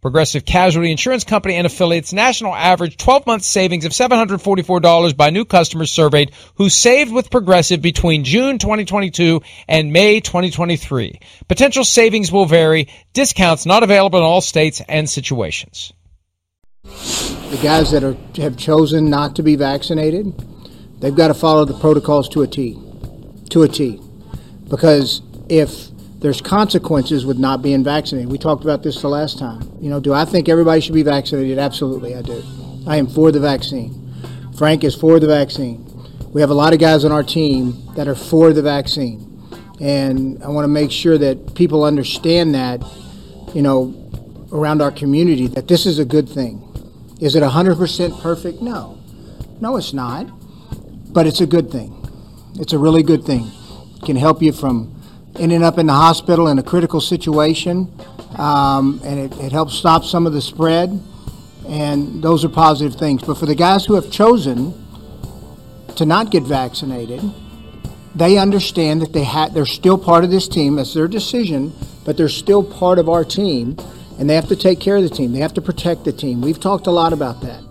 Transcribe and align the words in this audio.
Progressive 0.00 0.44
Casualty 0.44 0.92
Insurance 0.92 1.24
Company 1.24 1.56
and 1.56 1.66
affiliates 1.66 2.12
national 2.12 2.54
average 2.54 2.96
12 2.96 3.26
month 3.26 3.42
savings 3.42 3.84
of 3.84 3.90
$744 3.90 5.16
by 5.16 5.30
new 5.30 5.44
customers 5.44 5.90
surveyed 5.90 6.30
who 6.54 6.68
saved 6.68 7.12
with 7.12 7.30
Progressive 7.30 7.82
between 7.82 8.22
June 8.22 8.58
2022 8.58 9.42
and 9.66 9.92
May 9.92 10.20
2023. 10.20 11.18
Potential 11.48 11.84
savings 11.84 12.30
will 12.30 12.46
vary. 12.46 12.88
Discounts 13.12 13.66
not 13.66 13.82
available 13.82 14.20
in 14.20 14.24
all 14.24 14.40
states 14.40 14.80
and 14.88 15.10
situations. 15.10 15.92
The 16.84 17.58
guys 17.60 17.90
that 17.90 18.04
are, 18.04 18.16
have 18.36 18.56
chosen 18.56 19.10
not 19.10 19.34
to 19.36 19.42
be 19.42 19.56
vaccinated, 19.56 20.32
they've 21.00 21.16
got 21.16 21.28
to 21.28 21.34
follow 21.34 21.64
the 21.64 21.78
protocols 21.78 22.28
to 22.30 22.42
a 22.42 22.46
T. 22.46 22.78
To 23.50 23.62
a 23.62 23.68
T. 23.68 24.00
Because 24.68 25.22
if 25.48 25.88
there's 26.18 26.40
consequences 26.40 27.24
with 27.24 27.38
not 27.38 27.62
being 27.62 27.84
vaccinated. 27.84 28.30
We 28.30 28.38
talked 28.38 28.64
about 28.64 28.82
this 28.82 29.00
the 29.00 29.08
last 29.08 29.38
time. 29.38 29.62
You 29.80 29.88
know, 29.88 30.00
do 30.00 30.12
I 30.12 30.24
think 30.24 30.48
everybody 30.48 30.80
should 30.80 30.94
be 30.94 31.04
vaccinated? 31.04 31.58
Absolutely, 31.58 32.16
I 32.16 32.22
do. 32.22 32.42
I 32.86 32.96
am 32.96 33.06
for 33.06 33.30
the 33.30 33.38
vaccine. 33.38 34.12
Frank 34.56 34.82
is 34.82 34.96
for 34.96 35.20
the 35.20 35.28
vaccine. 35.28 35.84
We 36.32 36.40
have 36.40 36.50
a 36.50 36.54
lot 36.54 36.72
of 36.72 36.80
guys 36.80 37.04
on 37.04 37.12
our 37.12 37.22
team 37.22 37.94
that 37.94 38.08
are 38.08 38.16
for 38.16 38.52
the 38.52 38.62
vaccine. 38.62 39.24
And 39.80 40.42
I 40.42 40.48
want 40.48 40.64
to 40.64 40.68
make 40.68 40.90
sure 40.90 41.16
that 41.18 41.54
people 41.54 41.84
understand 41.84 42.54
that, 42.56 42.82
you 43.54 43.62
know, 43.62 43.94
around 44.52 44.82
our 44.82 44.90
community, 44.90 45.46
that 45.46 45.68
this 45.68 45.86
is 45.86 46.00
a 46.00 46.04
good 46.04 46.28
thing. 46.28 46.64
Is 47.20 47.36
it 47.36 47.44
100% 47.44 48.20
perfect? 48.20 48.60
No. 48.60 48.98
No, 49.60 49.76
it's 49.76 49.92
not. 49.92 50.26
But 51.12 51.28
it's 51.28 51.40
a 51.40 51.46
good 51.46 51.70
thing. 51.70 51.94
It's 52.56 52.72
a 52.72 52.78
really 52.78 53.04
good 53.04 53.24
thing. 53.24 53.50
It 53.96 54.02
can 54.04 54.16
help 54.16 54.42
you 54.42 54.52
from 54.52 54.97
ending 55.38 55.62
up 55.62 55.78
in 55.78 55.86
the 55.86 55.92
hospital 55.92 56.48
in 56.48 56.58
a 56.58 56.62
critical 56.62 57.00
situation, 57.00 57.92
um, 58.38 59.00
and 59.04 59.18
it, 59.18 59.38
it 59.38 59.52
helps 59.52 59.74
stop 59.74 60.04
some 60.04 60.26
of 60.26 60.32
the 60.32 60.42
spread, 60.42 61.00
and 61.68 62.22
those 62.22 62.44
are 62.44 62.48
positive 62.48 62.98
things. 62.98 63.22
But 63.22 63.38
for 63.38 63.46
the 63.46 63.54
guys 63.54 63.84
who 63.84 63.94
have 63.94 64.10
chosen 64.10 64.74
to 65.96 66.06
not 66.06 66.30
get 66.30 66.42
vaccinated, 66.42 67.20
they 68.14 68.38
understand 68.38 69.02
that 69.02 69.12
they 69.12 69.24
ha- 69.24 69.48
they're 69.48 69.66
still 69.66 69.98
part 69.98 70.24
of 70.24 70.30
this 70.30 70.48
team. 70.48 70.78
It's 70.78 70.94
their 70.94 71.08
decision, 71.08 71.72
but 72.04 72.16
they're 72.16 72.28
still 72.28 72.62
part 72.62 72.98
of 72.98 73.08
our 73.08 73.24
team, 73.24 73.76
and 74.18 74.28
they 74.28 74.34
have 74.34 74.48
to 74.48 74.56
take 74.56 74.80
care 74.80 74.96
of 74.96 75.02
the 75.02 75.08
team. 75.08 75.32
They 75.32 75.40
have 75.40 75.54
to 75.54 75.62
protect 75.62 76.04
the 76.04 76.12
team. 76.12 76.40
We've 76.40 76.60
talked 76.60 76.86
a 76.86 76.90
lot 76.90 77.12
about 77.12 77.40
that. 77.42 77.64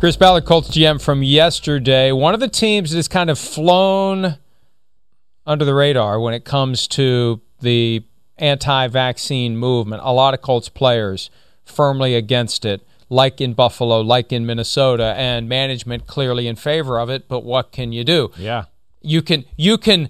Chris 0.00 0.16
Ballard, 0.16 0.46
Colts 0.46 0.70
GM 0.70 0.98
from 0.98 1.22
yesterday. 1.22 2.10
One 2.10 2.32
of 2.32 2.40
the 2.40 2.48
teams 2.48 2.90
that 2.90 2.96
has 2.96 3.06
kind 3.06 3.28
of 3.28 3.38
flown 3.38 4.38
under 5.46 5.64
the 5.64 5.74
radar 5.74 6.20
when 6.20 6.34
it 6.34 6.44
comes 6.44 6.86
to 6.88 7.40
the 7.60 8.02
anti 8.38 8.88
vaccine 8.88 9.56
movement. 9.56 10.02
A 10.04 10.12
lot 10.12 10.34
of 10.34 10.42
Colts 10.42 10.68
players 10.68 11.30
firmly 11.64 12.14
against 12.14 12.64
it, 12.64 12.86
like 13.08 13.40
in 13.40 13.54
Buffalo, 13.54 14.00
like 14.00 14.32
in 14.32 14.46
Minnesota, 14.46 15.14
and 15.16 15.48
management 15.48 16.06
clearly 16.06 16.46
in 16.46 16.56
favor 16.56 16.98
of 16.98 17.10
it. 17.10 17.28
But 17.28 17.44
what 17.44 17.72
can 17.72 17.92
you 17.92 18.04
do? 18.04 18.30
Yeah. 18.36 18.64
You 19.02 19.22
can 19.22 19.44
you 19.56 19.78
can 19.78 20.08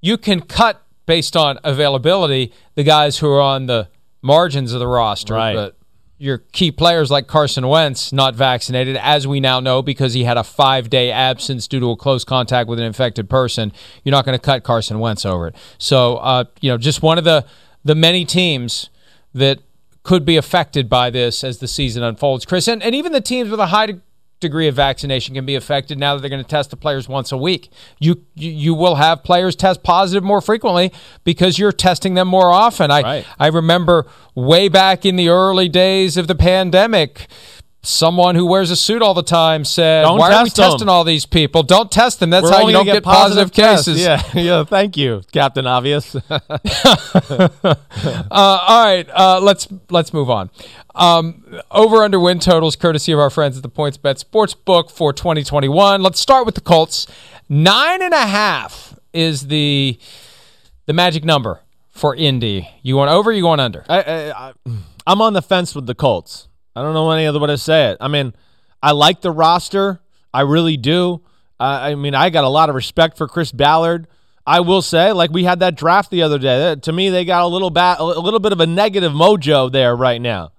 you 0.00 0.16
can 0.16 0.40
cut 0.40 0.82
based 1.06 1.36
on 1.36 1.58
availability 1.64 2.52
the 2.74 2.82
guys 2.82 3.18
who 3.18 3.28
are 3.30 3.40
on 3.40 3.66
the 3.66 3.88
margins 4.20 4.72
of 4.72 4.80
the 4.80 4.86
roster. 4.86 5.34
Right. 5.34 5.54
But 5.54 5.76
your 6.18 6.38
key 6.38 6.70
players 6.70 7.10
like 7.10 7.26
Carson 7.26 7.66
Wentz 7.66 8.12
not 8.12 8.34
vaccinated, 8.34 8.96
as 8.96 9.26
we 9.26 9.40
now 9.40 9.58
know, 9.58 9.82
because 9.82 10.14
he 10.14 10.24
had 10.24 10.36
a 10.36 10.44
five 10.44 10.88
day 10.88 11.10
absence 11.10 11.66
due 11.66 11.80
to 11.80 11.90
a 11.90 11.96
close 11.96 12.24
contact 12.24 12.68
with 12.68 12.78
an 12.78 12.84
infected 12.84 13.28
person. 13.28 13.72
You're 14.04 14.12
not 14.12 14.24
going 14.24 14.38
to 14.38 14.44
cut 14.44 14.62
Carson 14.62 15.00
Wentz 15.00 15.26
over 15.26 15.48
it. 15.48 15.56
So, 15.78 16.16
uh, 16.16 16.44
you 16.60 16.70
know, 16.70 16.78
just 16.78 17.02
one 17.02 17.18
of 17.18 17.24
the 17.24 17.44
the 17.84 17.94
many 17.96 18.24
teams 18.24 18.90
that 19.34 19.58
could 20.04 20.24
be 20.24 20.36
affected 20.36 20.88
by 20.88 21.10
this 21.10 21.42
as 21.42 21.58
the 21.58 21.68
season 21.68 22.02
unfolds, 22.02 22.44
Chris, 22.44 22.68
and, 22.68 22.82
and 22.82 22.94
even 22.94 23.12
the 23.12 23.20
teams 23.20 23.50
with 23.50 23.60
a 23.60 23.66
high 23.66 23.96
degree 24.42 24.68
of 24.68 24.74
vaccination 24.74 25.34
can 25.34 25.46
be 25.46 25.54
affected 25.54 25.98
now 25.98 26.14
that 26.14 26.20
they're 26.20 26.30
going 26.30 26.42
to 26.42 26.48
test 26.48 26.70
the 26.70 26.76
players 26.76 27.08
once 27.08 27.32
a 27.32 27.36
week. 27.38 27.70
You 27.98 28.24
you, 28.34 28.74
will 28.74 28.96
have 28.96 29.22
players 29.22 29.56
test 29.56 29.82
positive 29.82 30.22
more 30.22 30.40
frequently 30.40 30.92
because 31.24 31.58
you're 31.58 31.72
testing 31.72 32.14
them 32.14 32.28
more 32.28 32.50
often. 32.50 32.90
I 32.90 33.02
right. 33.02 33.26
I 33.38 33.46
remember 33.46 34.06
way 34.34 34.68
back 34.68 35.06
in 35.06 35.16
the 35.16 35.28
early 35.30 35.68
days 35.68 36.16
of 36.16 36.26
the 36.26 36.34
pandemic 36.34 37.28
someone 37.82 38.36
who 38.36 38.46
wears 38.46 38.70
a 38.70 38.76
suit 38.76 39.02
all 39.02 39.14
the 39.14 39.22
time 39.22 39.64
said, 39.64 40.02
Don't 40.02 40.18
"Why 40.18 40.32
are 40.32 40.44
we 40.44 40.50
them. 40.50 40.70
testing 40.70 40.88
all 40.88 41.04
these 41.04 41.26
people? 41.26 41.62
Don't 41.62 41.90
test 41.90 42.20
them. 42.20 42.30
That's 42.30 42.44
We're 42.44 42.52
how 42.52 42.66
you 42.66 42.72
don't 42.72 42.86
gonna 42.86 43.00
get, 43.00 43.04
positive, 43.04 43.50
tests. 43.52 43.86
cases." 43.88 44.02
Yeah, 44.02 44.22
yeah. 44.34 44.64
Thank 44.64 44.96
you, 44.96 45.22
Captain 45.32 45.66
Obvious. 45.66 46.16
Uh, 48.30 48.58
all 48.66 48.84
right, 48.84 49.08
uh, 49.10 49.40
let's 49.40 49.68
let's 49.90 50.12
move 50.12 50.30
on. 50.30 50.50
Um, 50.94 51.44
over 51.70 52.02
under 52.02 52.18
win 52.18 52.38
totals, 52.38 52.76
courtesy 52.76 53.12
of 53.12 53.18
our 53.18 53.30
friends 53.30 53.56
at 53.56 53.62
the 53.62 53.68
PointsBet 53.70 54.22
Sportsbook 54.24 54.90
for 54.90 55.12
2021. 55.12 56.02
Let's 56.02 56.18
start 56.20 56.46
with 56.46 56.54
the 56.54 56.60
Colts. 56.60 57.06
Nine 57.48 58.02
and 58.02 58.14
a 58.14 58.26
half 58.26 58.98
is 59.12 59.48
the 59.48 59.98
the 60.86 60.92
magic 60.92 61.24
number 61.24 61.60
for 61.90 62.14
Indy. 62.16 62.68
You 62.82 62.96
want 62.96 63.10
over? 63.10 63.30
You 63.32 63.44
want 63.44 63.60
under? 63.60 63.84
I, 63.88 64.02
I, 64.02 64.48
I, 64.48 64.52
I'm 65.06 65.20
on 65.20 65.32
the 65.34 65.42
fence 65.42 65.74
with 65.74 65.86
the 65.86 65.94
Colts. 65.94 66.48
I 66.74 66.82
don't 66.82 66.94
know 66.94 67.10
any 67.10 67.26
other 67.26 67.38
way 67.38 67.48
to 67.48 67.58
say 67.58 67.90
it. 67.90 67.98
I 68.00 68.08
mean, 68.08 68.32
I 68.82 68.92
like 68.92 69.20
the 69.20 69.30
roster. 69.30 70.00
I 70.32 70.42
really 70.42 70.76
do. 70.76 71.22
Uh, 71.60 71.78
I 71.82 71.94
mean, 71.94 72.14
I 72.14 72.30
got 72.30 72.44
a 72.44 72.48
lot 72.48 72.68
of 72.68 72.74
respect 72.74 73.16
for 73.16 73.28
Chris 73.28 73.52
Ballard. 73.52 74.08
I 74.44 74.60
will 74.60 74.82
say, 74.82 75.12
like 75.12 75.30
we 75.30 75.44
had 75.44 75.60
that 75.60 75.76
draft 75.76 76.10
the 76.10 76.22
other 76.22 76.38
day. 76.38 76.58
That, 76.58 76.82
to 76.84 76.92
me, 76.92 77.10
they 77.10 77.24
got 77.24 77.42
a 77.42 77.46
little 77.46 77.70
bat, 77.70 77.98
a 78.00 78.04
little 78.04 78.40
bit 78.40 78.52
of 78.52 78.60
a 78.60 78.66
negative 78.66 79.12
mojo 79.12 79.70
there 79.70 79.94
right 79.94 80.20
now, 80.20 80.50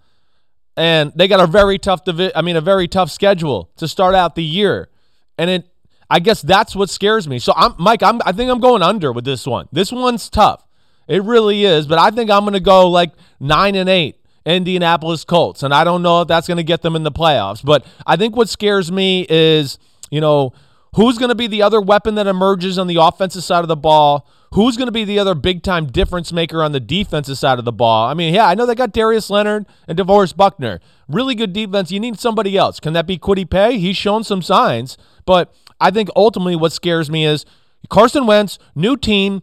and 0.78 1.12
they 1.16 1.28
got 1.28 1.42
a 1.42 1.48
very 1.48 1.78
tough 1.78 2.06
divi- 2.06 2.34
I 2.34 2.42
mean, 2.42 2.56
a 2.56 2.62
very 2.62 2.88
tough 2.88 3.12
schedule 3.12 3.72
to 3.78 3.88
start 3.88 4.16
out 4.16 4.36
the 4.36 4.44
year, 4.44 4.90
and 5.38 5.50
it. 5.50 5.70
I 6.10 6.20
guess 6.20 6.44
that's 6.44 6.76
what 6.76 6.92
scares 6.92 7.28
me. 7.28 7.40
So 7.40 7.54
I'm 7.56 7.74
Mike. 7.80 8.04
I'm. 8.04 8.22
I 8.26 8.34
think 8.34 8.52
I'm 8.52 8.60
going 8.60 8.84
under 8.84 9.12
with 9.12 9.26
this 9.26 9.48
one. 9.48 9.68
This 9.72 9.92
one's 9.92 10.30
tough. 10.30 10.64
It 11.08 11.24
really 11.24 11.66
is. 11.66 11.88
But 11.88 11.98
I 11.98 12.12
think 12.12 12.30
I'm 12.30 12.42
going 12.42 12.54
to 12.54 12.60
go 12.60 12.90
like 12.90 13.12
nine 13.40 13.76
and 13.76 13.90
eight. 13.90 14.18
Indianapolis 14.46 15.24
Colts, 15.24 15.64
and 15.64 15.74
I 15.74 15.84
don't 15.84 16.02
know 16.02 16.22
if 16.22 16.28
that's 16.28 16.48
going 16.48 16.58
to 16.58 16.64
get 16.64 16.82
them 16.82 16.96
in 16.96 17.04
the 17.04 17.12
playoffs. 17.12 17.64
But 17.64 17.86
I 18.06 18.16
think 18.16 18.36
what 18.36 18.50
scares 18.50 18.92
me 18.92 19.26
is, 19.30 19.78
you 20.12 20.22
know, 20.22 20.54
Who's 20.96 21.18
going 21.18 21.30
to 21.30 21.36
be 21.36 21.48
the 21.48 21.64
other 21.64 21.82
weapon 21.82 22.16
that 22.16 22.28
emerges 22.28 22.78
on 22.78 22.86
the 22.86 22.98
offensive 22.98 23.44
side 23.44 23.64
of 23.64 23.68
the 23.68 23.76
ball? 23.76 24.28
Who's 24.54 24.78
going 24.78 24.88
to 24.88 24.92
be 24.92 25.04
the 25.04 25.18
other 25.18 25.34
big 25.34 25.64
time 25.64 25.88
difference 25.88 26.32
maker 26.32 26.62
on 26.62 26.72
the 26.72 26.80
defensive 26.80 27.38
side 27.40 27.58
of 27.58 27.66
the 27.66 27.72
ball? 27.72 28.08
I 28.08 28.14
mean, 28.14 28.34
yeah, 28.34 28.46
I 28.46 28.54
know 28.54 28.68
they 28.68 28.76
got 28.76 28.94
Darius 28.94 29.32
Leonard 29.32 29.66
and 29.88 29.98
DeForest 29.98 30.38
Buckner. 30.38 30.80
Really 31.08 31.34
good 31.34 31.52
defense. 31.52 31.92
You 31.92 32.00
need 32.00 32.20
somebody 32.20 32.56
else. 32.56 32.80
Can 32.80 32.94
that 32.94 33.08
be 33.08 33.18
Kwity 33.18 33.50
Paye? 33.50 33.80
He's 33.80 33.98
shown 33.98 34.24
some 34.24 34.44
signs, 34.44 34.98
but 35.26 35.52
I 35.82 35.90
think 35.90 36.10
ultimately 36.16 36.56
what 36.56 36.72
scares 36.72 37.10
me 37.10 37.26
is 37.26 37.44
Carson 37.90 38.28
Wentz, 38.28 38.60
new 38.76 38.96
team, 38.96 39.42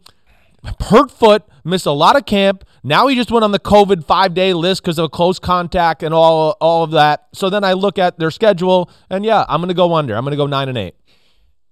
hurt 0.81 1.11
foot, 1.11 1.43
missed 1.65 1.87
a 1.87 1.93
lot 1.93 2.17
of 2.17 2.27
camp. 2.27 2.65
Now 2.83 3.07
he 3.09 3.17
just 3.17 3.31
went 3.31 3.45
on 3.45 3.53
the 3.53 3.59
COVID 3.61 4.05
five 4.05 4.35
day 4.35 4.53
list 4.55 4.83
because 4.83 4.99
of 4.99 5.11
close 5.11 5.39
contact 5.39 6.03
and 6.03 6.15
all 6.15 6.57
all 6.61 6.85
of 6.85 6.93
that. 6.93 7.29
So 7.35 7.51
then 7.51 7.65
I 7.65 7.75
look 7.75 7.99
at 7.99 8.19
their 8.19 8.31
schedule, 8.31 8.91
and 9.09 9.25
yeah, 9.25 9.45
I'm 9.49 9.61
going 9.61 9.69
to 9.69 9.75
go 9.75 9.95
under. 9.95 10.15
I'm 10.17 10.25
going 10.25 10.33
to 10.33 10.37
go 10.37 10.47
nine 10.47 10.69
and 10.69 10.79
eight. 10.79 10.95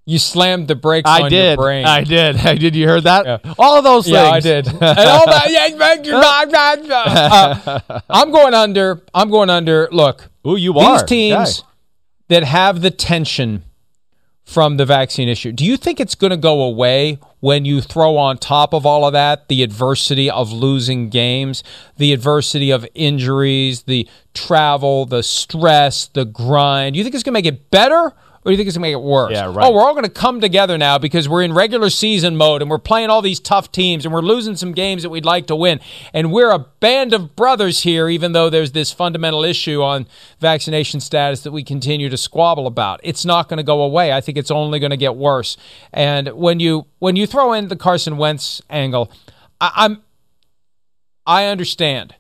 You 0.07 0.19
slammed 0.19 0.69
the 0.69 0.75
brakes 0.75 1.09
I 1.09 1.25
on 1.25 1.31
did. 1.31 1.49
your 1.49 1.57
brain. 1.67 1.85
I 1.85 2.03
did. 2.03 2.37
I 2.37 2.55
did. 2.59 2.75
You 2.75 2.89
heard 2.89 3.03
that? 3.05 3.27
Yeah. 3.27 3.55
All 3.59 3.77
of 3.77 3.85
those 3.85 4.07
things. 4.07 4.15
Yeah, 4.15 4.31
I 4.31 4.41
did. 4.41 4.67
and 4.69 4.83
all 4.83 5.27
that, 5.27 5.51
yeah, 5.51 5.67
uh, 7.67 8.01
I'm 8.09 8.31
going 8.31 8.55
under. 8.55 9.03
I'm 9.13 9.29
going 9.29 9.51
under. 9.51 9.87
Look, 9.93 10.31
Ooh, 10.47 10.57
you 10.57 10.73
these 10.73 10.83
are. 10.83 10.99
These 11.01 11.09
teams 11.09 11.59
Okay. 11.61 11.69
that 12.29 12.45
have 12.45 12.81
the 12.81 12.91
tension 12.91 13.65
from 14.45 14.79
the 14.79 14.87
vaccine 14.87 15.29
issue, 15.29 15.53
do 15.53 15.67
you 15.67 15.77
think 15.77 16.01
it's 16.01 16.15
going 16.15 16.31
to 16.31 16.39
go 16.39 16.63
away 16.63 17.19
when 17.41 17.65
you 17.65 17.81
throw 17.81 18.17
on 18.17 18.39
top 18.39 18.73
of 18.73 18.85
all 18.85 19.05
of 19.05 19.13
that 19.13 19.49
the 19.49 19.63
adversity 19.63 20.31
of 20.31 20.53
losing 20.53 21.09
games, 21.09 21.63
the 21.97 22.13
adversity 22.13 22.71
of 22.71 22.87
injuries, 22.95 23.83
the 23.83 24.09
travel, 24.35 25.07
the 25.07 25.23
stress, 25.23 26.07
the 26.09 26.25
grind? 26.25 26.97
You 26.97 27.03
think 27.03 27.15
it's 27.15 27.25
going 27.25 27.33
to 27.33 27.39
make 27.39 27.47
it 27.47 27.71
better? 27.71 28.13
Or 28.49 28.51
do 28.51 28.53
you 28.53 28.57
think 28.57 28.69
it's 28.69 28.79
going 28.79 28.93
to 28.93 28.97
make 28.97 29.05
it 29.05 29.07
worse? 29.07 29.33
Yeah, 29.33 29.53
right. 29.53 29.67
Oh, 29.67 29.73
we're 29.75 29.83
all 29.83 29.93
going 29.93 30.07
to 30.07 30.11
come 30.11 30.41
together 30.41 30.79
now 30.79 30.97
because 30.97 31.29
we're 31.29 31.43
in 31.43 31.53
regular 31.53 31.91
season 31.91 32.35
mode 32.35 32.63
and 32.63 32.71
we're 32.71 32.79
playing 32.79 33.11
all 33.11 33.21
these 33.21 33.41
tough 33.41 33.71
teams 33.71 34.07
and 34.07 34.15
we're 34.15 34.23
losing 34.23 34.57
some 34.57 34.73
games 34.73 35.03
that 35.03 35.11
we'd 35.11 35.27
like 35.27 35.49
to 35.49 35.55
win. 35.55 35.81
And 36.15 36.33
we're 36.33 36.51
a 36.51 36.59
band 36.59 37.13
of 37.13 37.37
brothers 37.37 37.83
here, 37.83 38.09
even 38.09 38.33
though 38.33 38.49
there's 38.49 38.73
this 38.73 38.91
fundamental 38.91 39.45
issue 39.45 39.83
on 39.83 40.07
vaccination 40.41 41.01
status 41.01 41.43
that 41.43 41.53
we 41.53 41.63
continue 41.63 42.09
to 42.09 42.17
squabble 42.17 42.67
about. 42.67 43.01
It's 43.03 43.27
not 43.27 43.51
going 43.51 43.59
to 43.59 43.63
go 43.63 43.83
away. 43.83 44.15
I 44.15 44.23
think 44.23 44.39
it's 44.39 44.51
only 44.51 44.79
going 44.79 44.93
to 44.93 44.97
get 44.97 45.15
worse. 45.15 45.59
And 45.93 46.29
when 46.29 46.59
you 46.59 46.87
when 47.01 47.17
you 47.17 47.27
throw 47.27 47.53
in 47.53 47.69
the 47.69 47.77
Carson 47.77 48.17
Wentz 48.17 48.63
angle, 48.71 49.13
I, 49.61 49.73
I'm 49.77 50.03
I 51.27 51.45
understand 51.45 52.15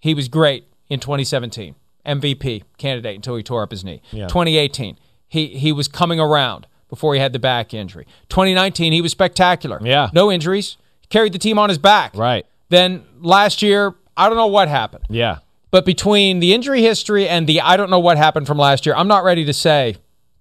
he 0.00 0.14
was 0.14 0.28
great 0.28 0.64
in 0.88 0.98
2017, 0.98 1.74
MVP 2.06 2.62
candidate 2.78 3.16
until 3.16 3.36
he 3.36 3.42
tore 3.42 3.62
up 3.62 3.70
his 3.70 3.84
knee. 3.84 4.00
2018, 4.28 4.96
he 5.28 5.48
he 5.48 5.72
was 5.72 5.88
coming 5.88 6.18
around 6.20 6.66
before 6.88 7.14
he 7.14 7.20
had 7.20 7.32
the 7.32 7.38
back 7.38 7.74
injury. 7.74 8.06
2019, 8.30 8.92
he 8.92 9.00
was 9.02 9.12
spectacular. 9.12 9.78
Yeah. 9.82 10.08
no 10.12 10.32
injuries, 10.32 10.76
carried 11.10 11.32
the 11.34 11.38
team 11.38 11.58
on 11.58 11.68
his 11.68 11.78
back. 11.78 12.16
Right. 12.16 12.46
Then 12.70 13.04
last 13.20 13.60
year, 13.62 13.94
I 14.16 14.28
don't 14.28 14.36
know 14.38 14.46
what 14.46 14.68
happened, 14.68 15.04
Yeah. 15.10 15.38
but 15.70 15.84
between 15.84 16.40
the 16.40 16.52
injury 16.54 16.82
history 16.82 17.28
and 17.28 17.46
the 17.46 17.60
I 17.60 17.76
don't 17.76 17.90
know 17.90 17.98
what 17.98 18.16
happened 18.16 18.46
from 18.46 18.58
last 18.58 18.86
year, 18.86 18.94
I'm 18.94 19.08
not 19.08 19.22
ready 19.24 19.44
to 19.44 19.52
say 19.52 19.96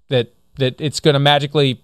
that 0.09 0.33
that 0.57 0.79
it's 0.81 0.99
going 0.99 1.13
to 1.13 1.19
magically 1.19 1.81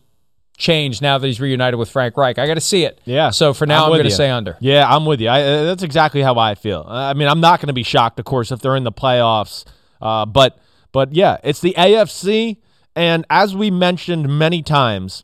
change 0.57 1.01
now 1.01 1.17
that 1.17 1.25
he's 1.27 1.39
reunited 1.41 1.77
with 1.79 1.89
Frank 1.89 2.15
Reich. 2.15 2.38
I 2.39 2.47
got 2.47 2.53
to 2.55 2.61
see 2.61 2.85
it. 2.85 3.01
Yeah. 3.05 3.31
So 3.31 3.53
for 3.53 3.65
now, 3.65 3.85
I'm, 3.85 3.91
with 3.91 4.00
going 4.00 4.09
to 4.09 4.15
say 4.15 4.29
under. 4.29 4.55
Yeah, 4.59 4.85
I'm 4.88 5.05
with 5.05 5.19
you. 5.19 5.27
I, 5.27 5.41
uh, 5.41 5.63
that's 5.65 5.83
exactly 5.83 6.21
how 6.21 6.38
I 6.38 6.55
feel. 6.55 6.85
Uh, 6.88 6.91
I 7.09 7.13
mean, 7.13 7.27
I'm 7.27 7.39
not 7.41 7.59
going 7.59 7.67
to 7.67 7.73
be 7.73 7.83
shocked, 7.83 8.19
of 8.19 8.25
course, 8.25 8.51
if 8.51 8.61
they're 8.61 8.75
in 8.75 8.83
the 8.83 8.91
playoffs. 8.91 9.65
Uh, 10.01 10.25
but 10.25 10.59
but 10.91 11.13
yeah, 11.13 11.38
it's 11.44 11.59
the 11.59 11.73
AFC, 11.77 12.57
and 12.95 13.25
as 13.30 13.56
we 13.56 13.72
mentioned 13.72 14.38
many 14.38 14.62
times, 14.62 15.24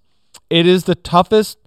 it 0.50 0.66
is 0.66 0.86
the 0.86 0.96
toughest 0.96 1.58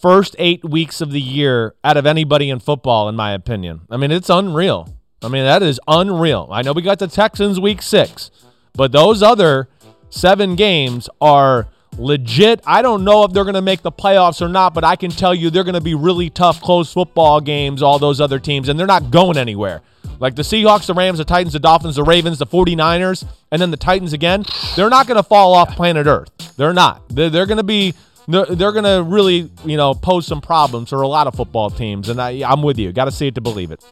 first 0.00 0.34
eight 0.38 0.64
weeks 0.64 1.00
of 1.00 1.12
the 1.12 1.20
year 1.20 1.74
out 1.84 1.96
of 1.96 2.06
anybody 2.06 2.50
in 2.50 2.58
football, 2.58 3.08
in 3.08 3.16
my 3.16 3.32
opinion. 3.32 3.82
I 3.90 3.96
mean, 3.96 4.10
it's 4.10 4.30
unreal. 4.30 4.88
I 5.22 5.28
mean, 5.28 5.44
that 5.44 5.62
is 5.62 5.78
unreal. 5.86 6.48
I 6.50 6.62
know 6.62 6.72
we 6.72 6.82
got 6.82 6.98
the 6.98 7.08
Texans 7.08 7.60
week 7.60 7.82
six, 7.82 8.30
but 8.72 8.92
those 8.92 9.22
other 9.22 9.68
seven 10.08 10.56
games 10.56 11.08
are 11.20 11.68
legit. 11.98 12.60
I 12.66 12.82
don't 12.82 13.04
know 13.04 13.24
if 13.24 13.32
they're 13.32 13.44
going 13.44 13.54
to 13.54 13.62
make 13.62 13.82
the 13.82 13.92
playoffs 13.92 14.40
or 14.42 14.48
not, 14.48 14.74
but 14.74 14.84
I 14.84 14.96
can 14.96 15.10
tell 15.10 15.34
you 15.34 15.50
they're 15.50 15.64
going 15.64 15.74
to 15.74 15.80
be 15.80 15.94
really 15.94 16.30
tough, 16.30 16.60
close 16.60 16.92
football 16.92 17.40
games, 17.40 17.82
all 17.82 17.98
those 17.98 18.20
other 18.20 18.38
teams, 18.38 18.68
and 18.68 18.78
they're 18.78 18.86
not 18.86 19.10
going 19.10 19.36
anywhere. 19.36 19.82
Like 20.18 20.36
the 20.36 20.42
Seahawks, 20.42 20.86
the 20.86 20.94
Rams, 20.94 21.18
the 21.18 21.24
Titans, 21.24 21.54
the 21.54 21.58
Dolphins, 21.58 21.96
the 21.96 22.02
Ravens, 22.02 22.38
the 22.38 22.46
49ers, 22.46 23.26
and 23.50 23.60
then 23.60 23.70
the 23.70 23.76
Titans 23.76 24.12
again, 24.12 24.44
they're 24.76 24.90
not 24.90 25.06
going 25.06 25.16
to 25.16 25.22
fall 25.22 25.54
off 25.54 25.74
planet 25.76 26.06
Earth. 26.06 26.30
They're 26.56 26.74
not. 26.74 27.08
They're, 27.08 27.30
they're 27.30 27.46
going 27.46 27.58
to 27.58 27.64
be. 27.64 27.94
They're, 28.28 28.70
going 28.70 28.84
to 28.84 29.02
really, 29.02 29.50
you 29.64 29.76
know, 29.76 29.92
pose 29.92 30.24
some 30.24 30.40
problems 30.40 30.90
for 30.90 31.02
a 31.02 31.08
lot 31.08 31.26
of 31.26 31.34
football 31.34 31.68
teams, 31.68 32.08
and 32.08 32.22
I, 32.22 32.48
I'm 32.48 32.62
with 32.62 32.78
you. 32.78 32.92
Got 32.92 33.06
to 33.06 33.10
see 33.10 33.26
it 33.26 33.34
to 33.34 33.40
believe 33.40 33.72
it. 33.72 33.84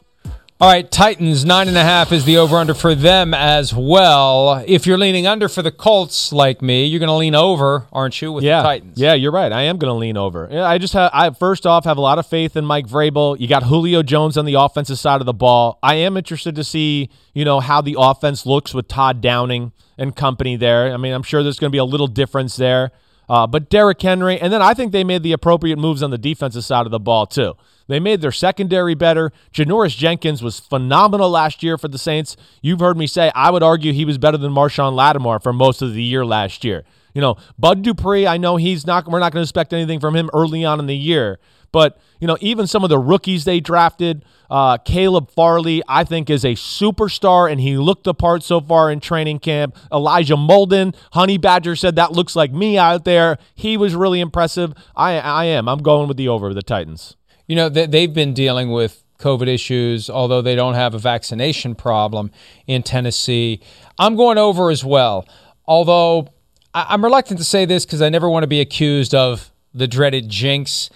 All 0.61 0.67
right, 0.67 0.91
Titans 0.91 1.45
nine 1.45 1.69
and 1.69 1.77
a 1.77 1.83
half 1.83 2.11
is 2.11 2.25
the 2.25 2.35
over 2.35 2.57
under 2.57 2.73
for 2.73 2.93
them 2.93 3.33
as 3.33 3.73
well. 3.73 4.61
If 4.67 4.85
you're 4.85 4.97
leaning 4.97 5.25
under 5.25 5.47
for 5.47 5.61
the 5.61 5.71
Colts 5.71 6.33
like 6.33 6.61
me, 6.61 6.85
you're 6.85 6.99
going 6.99 7.07
to 7.07 7.13
lean 7.13 7.33
over, 7.33 7.87
aren't 7.93 8.21
you, 8.21 8.33
with 8.33 8.43
yeah, 8.43 8.61
the 8.61 8.67
Titans? 8.67 8.99
Yeah, 8.99 9.13
you're 9.13 9.31
right. 9.31 9.53
I 9.53 9.61
am 9.61 9.77
going 9.77 9.89
to 9.89 9.97
lean 9.97 10.17
over. 10.17 10.51
I 10.51 10.77
just 10.77 10.91
have. 10.91 11.11
I 11.13 11.29
first 11.29 11.65
off 11.65 11.85
have 11.85 11.95
a 11.95 12.01
lot 12.01 12.19
of 12.19 12.27
faith 12.27 12.57
in 12.57 12.65
Mike 12.65 12.87
Vrabel. 12.87 13.39
You 13.39 13.47
got 13.47 13.63
Julio 13.63 14.03
Jones 14.03 14.37
on 14.37 14.43
the 14.43 14.55
offensive 14.55 14.99
side 14.99 15.21
of 15.21 15.25
the 15.25 15.33
ball. 15.33 15.79
I 15.81 15.95
am 15.95 16.17
interested 16.17 16.55
to 16.55 16.65
see 16.65 17.09
you 17.33 17.45
know 17.45 17.61
how 17.61 17.79
the 17.79 17.95
offense 17.97 18.45
looks 18.45 18.73
with 18.73 18.89
Todd 18.89 19.21
Downing 19.21 19.71
and 19.97 20.13
company 20.13 20.57
there. 20.57 20.93
I 20.93 20.97
mean, 20.97 21.13
I'm 21.13 21.23
sure 21.23 21.41
there's 21.41 21.57
going 21.57 21.71
to 21.71 21.73
be 21.73 21.77
a 21.77 21.85
little 21.85 22.07
difference 22.07 22.57
there. 22.57 22.91
Uh, 23.29 23.45
but 23.45 23.69
Derrick 23.69 24.01
Henry, 24.01 24.39
and 24.39 24.51
then 24.51 24.61
I 24.61 24.73
think 24.73 24.91
they 24.91 25.03
made 25.03 25.21
the 25.21 25.33
appropriate 25.33 25.77
moves 25.77 26.01
on 26.01 26.09
the 26.09 26.17
defensive 26.17 26.65
side 26.65 26.87
of 26.87 26.91
the 26.91 26.99
ball 26.99 27.27
too. 27.27 27.53
They 27.87 27.99
made 27.99 28.21
their 28.21 28.31
secondary 28.31 28.95
better. 28.95 29.31
Janoris 29.53 29.95
Jenkins 29.95 30.41
was 30.41 30.59
phenomenal 30.59 31.29
last 31.29 31.61
year 31.61 31.77
for 31.77 31.87
the 31.87 31.97
Saints. 31.97 32.35
You've 32.61 32.79
heard 32.79 32.97
me 32.97 33.07
say 33.07 33.31
I 33.35 33.51
would 33.51 33.63
argue 33.63 33.93
he 33.93 34.05
was 34.05 34.17
better 34.17 34.37
than 34.37 34.51
Marshon 34.51 34.93
Lattimore 34.93 35.39
for 35.39 35.53
most 35.53 35.81
of 35.81 35.93
the 35.93 36.03
year 36.03 36.25
last 36.25 36.63
year. 36.63 36.83
You 37.13 37.21
know, 37.21 37.37
Bud 37.57 37.81
Dupree, 37.81 38.27
I 38.27 38.37
know 38.37 38.57
he's 38.57 38.85
not 38.85 39.07
we're 39.07 39.19
not 39.19 39.31
going 39.31 39.41
to 39.41 39.47
expect 39.47 39.73
anything 39.73 39.99
from 39.99 40.15
him 40.15 40.29
early 40.33 40.65
on 40.65 40.79
in 40.79 40.87
the 40.87 40.95
year, 40.95 41.39
but 41.71 41.99
you 42.19 42.27
know, 42.27 42.37
even 42.41 42.67
some 42.67 42.83
of 42.83 42.89
the 42.89 42.99
rookies 42.99 43.45
they 43.45 43.59
drafted, 43.59 44.25
uh, 44.49 44.77
Caleb 44.77 45.31
Farley, 45.31 45.81
I 45.87 46.03
think 46.03 46.29
is 46.29 46.43
a 46.43 46.53
superstar, 46.53 47.49
and 47.49 47.61
he 47.61 47.77
looked 47.77 48.03
the 48.03 48.13
part 48.13 48.43
so 48.43 48.59
far 48.59 48.91
in 48.91 48.99
training 48.99 49.39
camp. 49.39 49.77
Elijah 49.91 50.35
Molden, 50.35 50.95
Honey 51.13 51.37
Badger 51.37 51.75
said 51.75 51.95
that 51.95 52.11
looks 52.11 52.35
like 52.35 52.51
me 52.51 52.77
out 52.77 53.05
there. 53.05 53.37
He 53.55 53.77
was 53.77 53.95
really 53.95 54.19
impressive. 54.19 54.73
I 54.95 55.19
I 55.19 55.45
am. 55.45 55.67
I'm 55.69 55.79
going 55.79 56.07
with 56.07 56.17
the 56.17 56.27
over 56.27 56.53
the 56.53 56.63
Titans. 56.63 57.15
You 57.47 57.55
know, 57.55 57.69
they, 57.69 57.85
they've 57.87 58.13
been 58.13 58.33
dealing 58.33 58.71
with 58.71 59.03
COVID 59.19 59.47
issues, 59.47 60.09
although 60.09 60.41
they 60.41 60.55
don't 60.55 60.75
have 60.75 60.93
a 60.93 60.99
vaccination 60.99 61.75
problem 61.75 62.31
in 62.67 62.83
Tennessee. 62.83 63.61
I'm 63.97 64.15
going 64.15 64.37
over 64.37 64.69
as 64.71 64.83
well, 64.83 65.27
although 65.67 66.29
I'm 66.73 67.03
reluctant 67.03 67.39
to 67.39 67.45
say 67.45 67.65
this 67.65 67.85
because 67.85 68.01
I 68.01 68.09
never 68.09 68.29
want 68.29 68.43
to 68.43 68.47
be 68.47 68.61
accused 68.61 69.13
of 69.13 69.51
the 69.73 69.87
dreaded 69.87 70.29
jinx. 70.29 70.89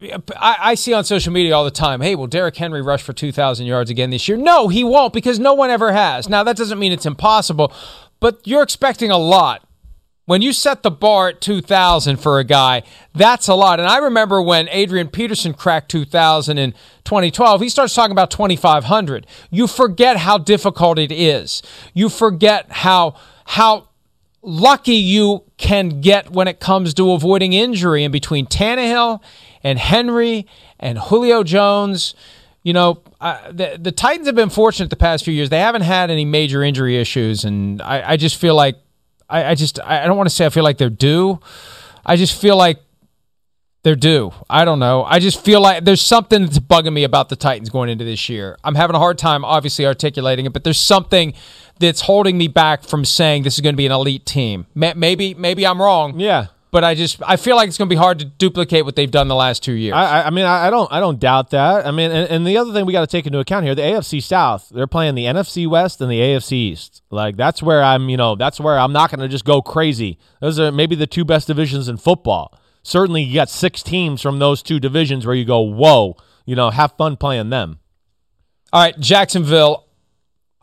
I, 0.00 0.56
I 0.60 0.74
see 0.74 0.92
on 0.92 1.04
social 1.04 1.32
media 1.32 1.54
all 1.54 1.64
the 1.64 1.70
time, 1.70 2.00
hey, 2.00 2.14
will 2.14 2.26
Derrick 2.26 2.56
Henry 2.56 2.82
rush 2.82 3.02
for 3.02 3.12
2,000 3.12 3.66
yards 3.66 3.90
again 3.90 4.10
this 4.10 4.28
year? 4.28 4.36
No, 4.36 4.68
he 4.68 4.84
won't 4.84 5.12
because 5.12 5.38
no 5.38 5.54
one 5.54 5.70
ever 5.70 5.92
has. 5.92 6.28
Now, 6.28 6.42
that 6.42 6.56
doesn't 6.56 6.78
mean 6.78 6.92
it's 6.92 7.06
impossible, 7.06 7.72
but 8.20 8.40
you're 8.44 8.62
expecting 8.62 9.10
a 9.10 9.18
lot 9.18 9.62
when 10.26 10.42
you 10.42 10.52
set 10.52 10.82
the 10.82 10.90
bar 10.90 11.28
at 11.28 11.40
2000 11.40 12.16
for 12.16 12.40
a 12.40 12.44
guy 12.44 12.82
that's 13.14 13.46
a 13.46 13.54
lot 13.54 13.78
and 13.78 13.88
i 13.88 13.96
remember 13.98 14.42
when 14.42 14.68
adrian 14.70 15.06
peterson 15.06 15.54
cracked 15.54 15.88
2000 15.88 16.58
in 16.58 16.72
2012 17.04 17.60
he 17.60 17.68
starts 17.68 17.94
talking 17.94 18.10
about 18.10 18.28
2500 18.28 19.24
you 19.50 19.68
forget 19.68 20.16
how 20.16 20.36
difficult 20.36 20.98
it 20.98 21.12
is 21.12 21.62
you 21.94 22.08
forget 22.08 22.66
how 22.70 23.14
how 23.44 23.88
lucky 24.42 24.94
you 24.94 25.42
can 25.56 26.00
get 26.00 26.30
when 26.30 26.46
it 26.46 26.60
comes 26.60 26.94
to 26.94 27.10
avoiding 27.12 27.52
injury 27.52 28.04
and 28.04 28.12
between 28.12 28.46
Tannehill 28.46 29.20
and 29.62 29.78
Henry 29.78 30.46
and 30.78 30.98
Julio 30.98 31.42
Jones 31.42 32.14
you 32.66 32.72
know, 32.72 33.00
uh, 33.20 33.52
the 33.52 33.78
the 33.80 33.92
Titans 33.92 34.26
have 34.26 34.34
been 34.34 34.50
fortunate 34.50 34.90
the 34.90 34.96
past 34.96 35.24
few 35.24 35.32
years. 35.32 35.50
They 35.50 35.60
haven't 35.60 35.82
had 35.82 36.10
any 36.10 36.24
major 36.24 36.64
injury 36.64 36.96
issues, 36.96 37.44
and 37.44 37.80
I, 37.80 38.14
I 38.14 38.16
just 38.16 38.40
feel 38.40 38.56
like 38.56 38.76
I, 39.30 39.44
I 39.44 39.54
just 39.54 39.78
I 39.84 40.04
don't 40.04 40.16
want 40.16 40.28
to 40.28 40.34
say 40.34 40.46
I 40.46 40.48
feel 40.48 40.64
like 40.64 40.76
they're 40.76 40.90
due. 40.90 41.38
I 42.04 42.16
just 42.16 42.40
feel 42.40 42.56
like 42.56 42.82
they're 43.84 43.94
due. 43.94 44.32
I 44.50 44.64
don't 44.64 44.80
know. 44.80 45.04
I 45.04 45.20
just 45.20 45.44
feel 45.44 45.60
like 45.60 45.84
there's 45.84 46.00
something 46.00 46.42
that's 46.42 46.58
bugging 46.58 46.92
me 46.92 47.04
about 47.04 47.28
the 47.28 47.36
Titans 47.36 47.70
going 47.70 47.88
into 47.88 48.04
this 48.04 48.28
year. 48.28 48.58
I'm 48.64 48.74
having 48.74 48.96
a 48.96 48.98
hard 48.98 49.16
time, 49.16 49.44
obviously, 49.44 49.86
articulating 49.86 50.44
it, 50.44 50.52
but 50.52 50.64
there's 50.64 50.80
something 50.80 51.34
that's 51.78 52.00
holding 52.00 52.36
me 52.36 52.48
back 52.48 52.82
from 52.82 53.04
saying 53.04 53.44
this 53.44 53.54
is 53.54 53.60
going 53.60 53.74
to 53.74 53.76
be 53.76 53.86
an 53.86 53.92
elite 53.92 54.26
team. 54.26 54.66
Maybe 54.74 55.34
maybe 55.34 55.64
I'm 55.64 55.80
wrong. 55.80 56.18
Yeah. 56.18 56.46
But 56.70 56.84
I 56.84 56.94
just 56.94 57.22
I 57.26 57.36
feel 57.36 57.56
like 57.56 57.68
it's 57.68 57.78
going 57.78 57.88
to 57.88 57.92
be 57.92 57.98
hard 57.98 58.18
to 58.18 58.24
duplicate 58.24 58.84
what 58.84 58.96
they've 58.96 59.10
done 59.10 59.28
the 59.28 59.34
last 59.34 59.62
two 59.62 59.72
years. 59.72 59.94
I, 59.94 60.24
I- 60.24 60.30
mean, 60.30 60.44
I, 60.44 60.68
don't, 60.70 60.92
I 60.92 61.00
don't 61.00 61.18
doubt 61.18 61.50
that. 61.50 61.86
I 61.86 61.90
mean, 61.90 62.10
and, 62.10 62.28
and 62.28 62.46
the 62.46 62.56
other 62.58 62.72
thing 62.72 62.84
we 62.86 62.92
got 62.92 63.00
to 63.00 63.06
take 63.06 63.26
into 63.26 63.38
account 63.38 63.64
here, 63.64 63.74
the 63.74 63.82
AFC 63.82 64.22
South, 64.22 64.68
they're 64.74 64.86
playing 64.86 65.14
the 65.14 65.24
NFC 65.24 65.66
West 65.68 66.00
and 66.00 66.10
the 66.10 66.20
AFC 66.20 66.52
East. 66.52 67.02
Like 67.10 67.36
that's 67.36 67.62
where 67.62 67.82
I'm, 67.82 68.08
you 68.08 68.16
know, 68.16 68.34
that's 68.36 68.60
where 68.60 68.78
I'm 68.78 68.92
not 68.92 69.10
going 69.10 69.20
to 69.20 69.28
just 69.28 69.44
go 69.44 69.62
crazy. 69.62 70.18
Those 70.40 70.58
are 70.58 70.70
maybe 70.72 70.94
the 70.96 71.06
two 71.06 71.24
best 71.24 71.46
divisions 71.46 71.88
in 71.88 71.96
football. 71.96 72.58
Certainly, 72.82 73.22
you 73.22 73.34
got 73.34 73.50
six 73.50 73.82
teams 73.82 74.22
from 74.22 74.38
those 74.38 74.62
two 74.62 74.78
divisions 74.78 75.26
where 75.26 75.34
you 75.34 75.44
go, 75.44 75.60
whoa, 75.60 76.16
you 76.44 76.54
know, 76.54 76.70
have 76.70 76.92
fun 76.96 77.16
playing 77.16 77.50
them. 77.50 77.80
All 78.72 78.82
right, 78.82 78.98
Jacksonville 79.00 79.85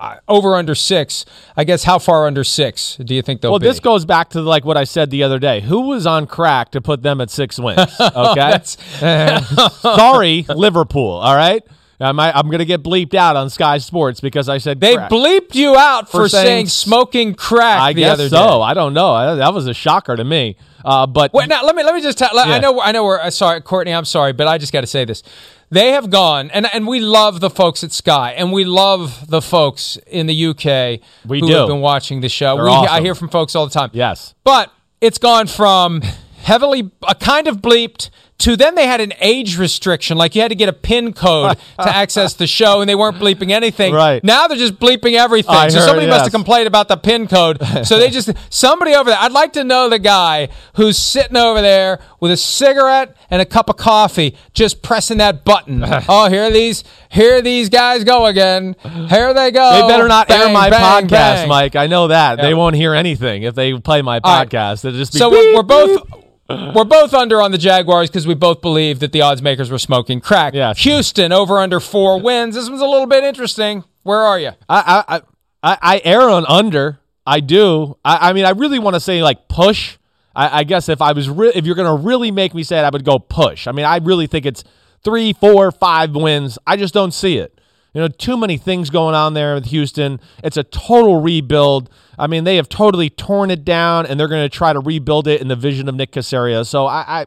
Uh, 0.03 0.17
over 0.27 0.55
under 0.55 0.75
six. 0.75 1.23
I 1.55 1.63
guess 1.63 1.85
how 1.85 1.97
far 1.97 2.27
under 2.27 2.43
six 2.43 2.97
do 2.97 3.15
you 3.15 3.21
think 3.21 3.39
they'll 3.39 3.51
Well, 3.51 3.59
be? 3.59 3.65
Well, 3.67 3.73
this 3.73 3.79
goes 3.79 4.03
back 4.05 4.31
to 4.31 4.41
like 4.41 4.65
what 4.65 4.75
I 4.75 4.83
said 4.83 5.09
the 5.11 5.23
other 5.23 5.39
day. 5.39 5.61
Who 5.61 5.81
was 5.87 6.05
on 6.05 6.27
crack 6.27 6.71
to 6.71 6.81
put 6.81 7.03
them 7.03 7.21
at 7.21 7.29
six 7.29 7.57
wins? 7.57 7.79
Okay, 7.99 8.59
sorry, 9.81 10.45
Liverpool. 10.49 11.09
All 11.11 11.35
right, 11.35 11.63
I 11.99 12.11
might, 12.11 12.35
I'm 12.35 12.47
going 12.47 12.59
to 12.59 12.65
get 12.65 12.83
bleeped 12.83 13.13
out 13.13 13.35
on 13.35 13.49
Sky 13.49 13.77
Sports 13.77 14.19
because 14.19 14.49
I 14.49 14.57
said 14.57 14.79
they 14.81 14.95
crack. 14.95 15.09
bleeped 15.09 15.55
you 15.55 15.75
out 15.77 16.09
for, 16.09 16.23
For 16.23 16.29
saying 16.29 16.45
saying, 16.47 16.67
smoking 16.67 17.33
crack 17.35 17.79
I 17.79 17.93
the 17.93 18.01
guess 18.01 18.13
other 18.13 18.29
so. 18.29 18.37
day. 18.37 18.61
I 18.63 18.73
don't 18.73 18.93
know. 18.93 19.35
That 19.37 19.53
was 19.53 19.67
a 19.67 19.73
shocker 19.73 20.15
to 20.15 20.23
me. 20.23 20.57
Uh, 20.85 21.05
but 21.07 21.33
Wait, 21.33 21.47
now 21.49 21.63
let 21.63 21.75
me 21.75 21.83
let 21.83 21.95
me 21.95 22.01
just 22.01 22.17
tell. 22.17 22.29
Yeah. 22.33 22.41
I 22.43 22.59
know 22.59 22.79
I 22.81 22.91
know 22.91 23.03
we're 23.03 23.19
uh, 23.19 23.29
sorry, 23.29 23.61
Courtney. 23.61 23.93
I'm 23.93 24.05
sorry, 24.05 24.33
but 24.33 24.47
I 24.47 24.57
just 24.57 24.73
got 24.73 24.81
to 24.81 24.87
say 24.87 25.05
this. 25.05 25.23
They 25.69 25.91
have 25.93 26.09
gone, 26.09 26.51
and 26.51 26.67
and 26.73 26.85
we 26.87 26.99
love 26.99 27.39
the 27.39 27.49
folks 27.49 27.83
at 27.83 27.91
Sky, 27.91 28.31
and 28.37 28.51
we 28.51 28.63
love 28.65 29.27
the 29.27 29.41
folks 29.41 29.97
in 30.07 30.27
the 30.27 30.45
UK 30.47 30.99
We 31.25 31.39
who 31.39 31.47
do. 31.47 31.53
have 31.53 31.67
been 31.67 31.81
watching 31.81 32.21
the 32.21 32.29
show. 32.29 32.55
We, 32.63 32.69
I 32.69 33.01
hear 33.01 33.15
from 33.15 33.29
folks 33.29 33.55
all 33.55 33.65
the 33.65 33.73
time. 33.73 33.89
yes, 33.93 34.35
But 34.43 34.71
it's 35.01 35.17
gone 35.17 35.47
from 35.47 36.01
heavily, 36.43 36.91
a 37.07 37.15
kind 37.15 37.47
of 37.47 37.57
bleeped 37.57 38.09
to 38.43 38.57
then 38.57 38.75
they 38.75 38.85
had 38.85 38.99
an 38.99 39.13
age 39.21 39.57
restriction. 39.57 40.17
Like 40.17 40.35
you 40.35 40.41
had 40.41 40.49
to 40.49 40.55
get 40.55 40.67
a 40.67 40.73
PIN 40.73 41.13
code 41.13 41.57
to 41.57 41.63
access 41.95 42.33
the 42.33 42.45
show 42.45 42.81
and 42.81 42.89
they 42.89 42.95
weren't 42.95 43.15
bleeping 43.15 43.51
anything. 43.51 43.93
Right. 43.93 44.21
Now 44.21 44.49
they're 44.49 44.57
just 44.57 44.77
bleeping 44.79 45.13
everything. 45.13 45.55
I 45.55 45.69
so 45.69 45.79
heard, 45.79 45.85
somebody 45.85 46.07
must 46.07 46.25
have 46.25 46.33
complained 46.33 46.67
about 46.67 46.89
the 46.89 46.97
PIN 46.97 47.27
code. 47.27 47.61
So 47.83 47.97
they 47.97 48.09
just, 48.09 48.31
somebody 48.49 48.93
over 48.95 49.09
there, 49.09 49.19
I'd 49.19 49.31
like 49.31 49.53
to 49.53 49.63
know 49.63 49.89
the 49.89 49.99
guy 49.99 50.49
who's 50.75 50.97
sitting 50.97 51.35
over 51.35 51.59
there 51.61 51.99
with 52.19 52.31
a 52.31 52.37
cigarette 52.37 53.15
and 53.29 53.41
a 53.41 53.45
cup 53.45 53.69
of 53.69 53.77
coffee 53.77 54.37
just 54.53 54.81
pressing 54.81 55.17
that 55.17 55.43
button. 55.43 55.83
oh, 56.09 56.29
here 56.29 56.49
these, 56.49 56.83
here 57.09 57.41
these 57.41 57.69
guys 57.69 58.03
go 58.03 58.25
again. 58.25 58.75
Here 59.09 59.33
they 59.33 59.51
go. 59.51 59.81
they 59.81 59.87
better 59.87 60.07
not 60.07 60.29
air 60.31 60.51
my 60.51 60.69
bang, 60.69 61.07
podcast, 61.07 61.09
bang. 61.09 61.49
Mike. 61.49 61.75
I 61.75 61.87
know 61.87 62.07
that 62.07 62.37
they 62.37 62.53
won't 62.53 62.75
hear 62.75 62.93
anything 62.93 63.43
if 63.43 63.55
they 63.55 63.77
play 63.79 64.01
my 64.01 64.19
All 64.23 64.37
right. 64.37 64.49
podcast. 64.49 64.81
They'll 64.81 64.93
just 64.93 65.13
be 65.13 65.19
So 65.19 65.29
we're, 65.29 65.43
beep, 65.43 65.55
we're 65.55 65.63
both. 65.63 66.23
Uh-huh. 66.53 66.71
we're 66.75 66.83
both 66.85 67.13
under 67.13 67.41
on 67.41 67.51
the 67.51 67.57
Jaguars 67.57 68.09
because 68.09 68.27
we 68.27 68.33
both 68.33 68.61
believe 68.61 68.99
that 68.99 69.11
the 69.11 69.21
odds 69.21 69.41
makers 69.41 69.71
were 69.71 69.79
smoking 69.79 70.21
crack. 70.21 70.53
Yes. 70.53 70.79
Houston 70.79 71.31
over 71.31 71.59
under 71.59 71.79
four 71.79 72.19
wins. 72.21 72.55
This 72.55 72.69
one's 72.69 72.81
a 72.81 72.85
little 72.85 73.07
bit 73.07 73.23
interesting. 73.23 73.83
Where 74.03 74.19
are 74.19 74.39
you? 74.39 74.51
I, 74.69 75.03
I, 75.07 75.21
I, 75.63 75.77
I 75.81 76.01
err 76.03 76.29
on 76.29 76.45
under. 76.47 76.99
I 77.25 77.39
do. 77.39 77.97
I, 78.03 78.29
I 78.29 78.33
mean, 78.33 78.45
I 78.45 78.51
really 78.51 78.79
want 78.79 78.95
to 78.95 78.99
say 78.99 79.23
like 79.23 79.47
push. 79.47 79.97
I, 80.35 80.59
I 80.59 80.63
guess 80.63 80.89
if 80.89 81.01
I 81.01 81.13
was 81.13 81.29
re- 81.29 81.51
if 81.55 81.65
you're 81.65 81.75
gonna 81.75 81.95
really 81.95 82.31
make 82.31 82.53
me 82.53 82.63
say 82.63 82.79
it, 82.79 82.83
I 82.83 82.89
would 82.89 83.05
go 83.05 83.19
push. 83.19 83.67
I 83.67 83.71
mean, 83.71 83.85
I 83.85 83.97
really 83.97 84.27
think 84.27 84.45
it's 84.45 84.63
three, 85.03 85.33
four, 85.33 85.71
five 85.71 86.15
wins. 86.15 86.57
I 86.67 86.75
just 86.75 86.93
don't 86.93 87.13
see 87.13 87.37
it. 87.37 87.57
You 87.93 88.01
know, 88.01 88.07
too 88.07 88.37
many 88.37 88.57
things 88.57 88.89
going 88.89 89.13
on 89.13 89.35
there 89.35 89.53
with 89.53 89.65
Houston. 89.65 90.19
It's 90.43 90.57
a 90.57 90.63
total 90.63 91.21
rebuild. 91.21 91.89
I 92.17 92.25
mean, 92.27 92.43
they 92.43 92.55
have 92.55 92.67
totally 92.67 93.09
torn 93.09 93.51
it 93.51 93.63
down, 93.63 94.05
and 94.07 94.19
they're 94.19 94.27
going 94.27 94.43
to 94.43 94.49
try 94.49 94.73
to 94.73 94.79
rebuild 94.79 95.27
it 95.27 95.41
in 95.41 95.47
the 95.47 95.55
vision 95.55 95.87
of 95.87 95.95
Nick 95.95 96.11
Caserio. 96.11 96.65
So 96.65 96.87
I, 96.87 97.21
I 97.21 97.25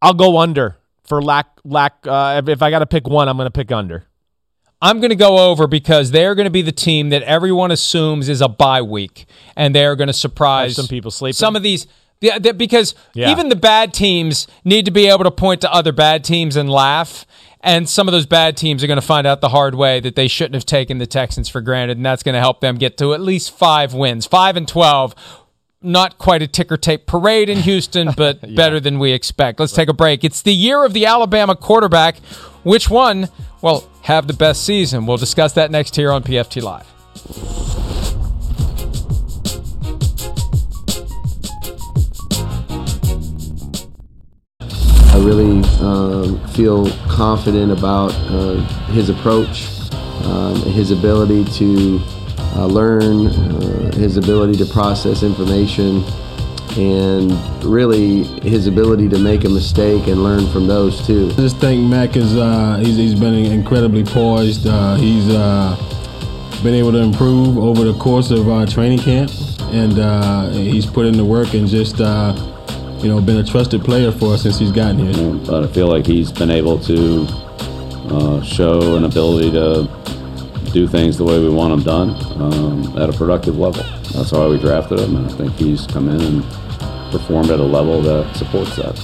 I'll 0.00 0.14
go 0.14 0.38
under 0.38 0.76
for 1.04 1.20
lack 1.22 1.46
lack. 1.64 2.06
Uh, 2.06 2.40
if, 2.42 2.48
if 2.48 2.62
I 2.62 2.70
got 2.70 2.80
to 2.80 2.86
pick 2.86 3.08
one, 3.08 3.28
I'm 3.28 3.36
going 3.36 3.46
to 3.46 3.50
pick 3.50 3.72
under. 3.72 4.04
I'm 4.80 5.00
going 5.00 5.10
to 5.10 5.16
go 5.16 5.50
over 5.50 5.66
because 5.66 6.10
they're 6.10 6.34
going 6.34 6.44
to 6.44 6.50
be 6.50 6.60
the 6.62 6.72
team 6.72 7.08
that 7.08 7.22
everyone 7.22 7.70
assumes 7.70 8.28
is 8.28 8.40
a 8.42 8.48
bye 8.48 8.82
week, 8.82 9.24
and 9.56 9.74
they're 9.74 9.96
going 9.96 10.08
to 10.08 10.12
surprise 10.12 10.76
some 10.76 10.88
people 10.88 11.10
sleeping. 11.10 11.34
Some 11.34 11.56
of 11.56 11.62
these. 11.62 11.86
Yeah, 12.20 12.38
because 12.38 12.94
Yeah. 13.12 13.30
even 13.32 13.48
the 13.48 13.56
bad 13.56 13.92
teams 13.92 14.46
need 14.64 14.84
to 14.84 14.90
be 14.90 15.08
able 15.08 15.24
to 15.24 15.30
point 15.30 15.60
to 15.62 15.72
other 15.72 15.92
bad 15.92 16.22
teams 16.24 16.56
and 16.56 16.70
laugh. 16.70 17.26
And 17.64 17.88
some 17.88 18.06
of 18.06 18.12
those 18.12 18.26
bad 18.26 18.58
teams 18.58 18.84
are 18.84 18.86
going 18.86 19.00
to 19.00 19.06
find 19.06 19.26
out 19.26 19.40
the 19.40 19.48
hard 19.48 19.74
way 19.74 19.98
that 20.00 20.16
they 20.16 20.28
shouldn't 20.28 20.54
have 20.54 20.66
taken 20.66 20.98
the 20.98 21.06
Texans 21.06 21.48
for 21.48 21.62
granted, 21.62 21.96
and 21.96 22.04
that's 22.04 22.22
going 22.22 22.34
to 22.34 22.38
help 22.38 22.60
them 22.60 22.76
get 22.76 22.98
to 22.98 23.14
at 23.14 23.22
least 23.22 23.56
five 23.56 23.94
wins, 23.94 24.26
five 24.26 24.56
and 24.58 24.68
twelve. 24.68 25.14
Not 25.80 26.18
quite 26.18 26.42
a 26.42 26.46
ticker 26.46 26.76
tape 26.76 27.06
parade 27.06 27.48
in 27.48 27.58
Houston, 27.58 28.10
but 28.16 28.54
better 28.54 28.80
than 28.80 28.98
we 28.98 29.12
expect. 29.12 29.60
Let's 29.60 29.72
take 29.72 29.88
a 29.88 29.94
break. 29.94 30.24
It's 30.24 30.42
the 30.42 30.54
year 30.54 30.84
of 30.84 30.92
the 30.92 31.06
Alabama 31.06 31.56
quarterback. 31.56 32.18
Which 32.64 32.90
one 32.90 33.30
will 33.62 33.88
have 34.02 34.26
the 34.26 34.34
best 34.34 34.64
season? 34.64 35.06
We'll 35.06 35.16
discuss 35.16 35.54
that 35.54 35.70
next 35.70 35.96
here 35.96 36.12
on 36.12 36.22
PFT 36.22 36.62
Live. 36.62 37.73
Really 45.24 45.62
um, 45.80 46.38
feel 46.48 46.90
confident 47.08 47.72
about 47.72 48.12
uh, 48.28 48.56
his 48.92 49.08
approach, 49.08 49.66
um, 50.24 50.56
his 50.72 50.90
ability 50.90 51.44
to 51.44 51.98
uh, 52.56 52.66
learn, 52.66 53.28
uh, 53.28 53.92
his 53.94 54.18
ability 54.18 54.52
to 54.58 54.66
process 54.66 55.22
information, 55.22 56.04
and 56.76 57.32
really 57.64 58.24
his 58.42 58.66
ability 58.66 59.08
to 59.08 59.18
make 59.18 59.44
a 59.44 59.48
mistake 59.48 60.06
and 60.08 60.22
learn 60.22 60.46
from 60.52 60.66
those 60.66 61.06
too. 61.06 61.30
I 61.32 61.36
just 61.36 61.56
think 61.56 61.88
Mac 61.88 62.16
is 62.16 62.36
uh, 62.36 62.80
he's, 62.84 62.96
he's 62.96 63.18
been 63.18 63.34
incredibly 63.34 64.04
poised. 64.04 64.66
Uh, 64.66 64.96
he's 64.96 65.28
uh, 65.30 65.74
been 66.62 66.74
able 66.74 66.92
to 66.92 66.98
improve 66.98 67.56
over 67.56 67.84
the 67.84 67.98
course 67.98 68.30
of 68.30 68.44
training 68.68 68.98
camp, 68.98 69.30
and 69.72 70.54
he's 70.54 70.84
put 70.84 71.06
in 71.06 71.16
the 71.16 71.24
work 71.24 71.54
and 71.54 71.66
just 71.66 71.96
you 73.04 73.10
know 73.10 73.20
been 73.20 73.36
a 73.36 73.44
trusted 73.44 73.84
player 73.84 74.10
for 74.10 74.32
us 74.32 74.44
since 74.44 74.58
he's 74.58 74.72
gotten 74.72 74.98
here. 74.98 75.34
but 75.46 75.62
I 75.62 75.66
feel 75.66 75.88
like 75.88 76.06
he's 76.06 76.32
been 76.32 76.50
able 76.50 76.78
to 76.80 77.26
uh, 78.08 78.42
show 78.42 78.96
an 78.96 79.04
ability 79.04 79.50
to 79.50 79.86
do 80.72 80.88
things 80.88 81.18
the 81.18 81.24
way 81.24 81.38
we 81.38 81.50
want 81.50 81.70
them 81.70 81.82
done 81.82 82.10
um, 82.40 82.96
at 82.96 83.10
a 83.10 83.12
productive 83.12 83.58
level. 83.58 83.82
That's 84.14 84.32
why 84.32 84.46
we 84.46 84.58
drafted 84.58 85.00
him, 85.00 85.16
and 85.16 85.26
I 85.26 85.32
think 85.34 85.52
he's 85.52 85.86
come 85.86 86.08
in 86.08 86.18
and 86.18 86.42
performed 87.12 87.50
at 87.50 87.60
a 87.60 87.62
level 87.62 88.00
that 88.00 88.34
supports 88.36 88.74
that. 88.76 88.98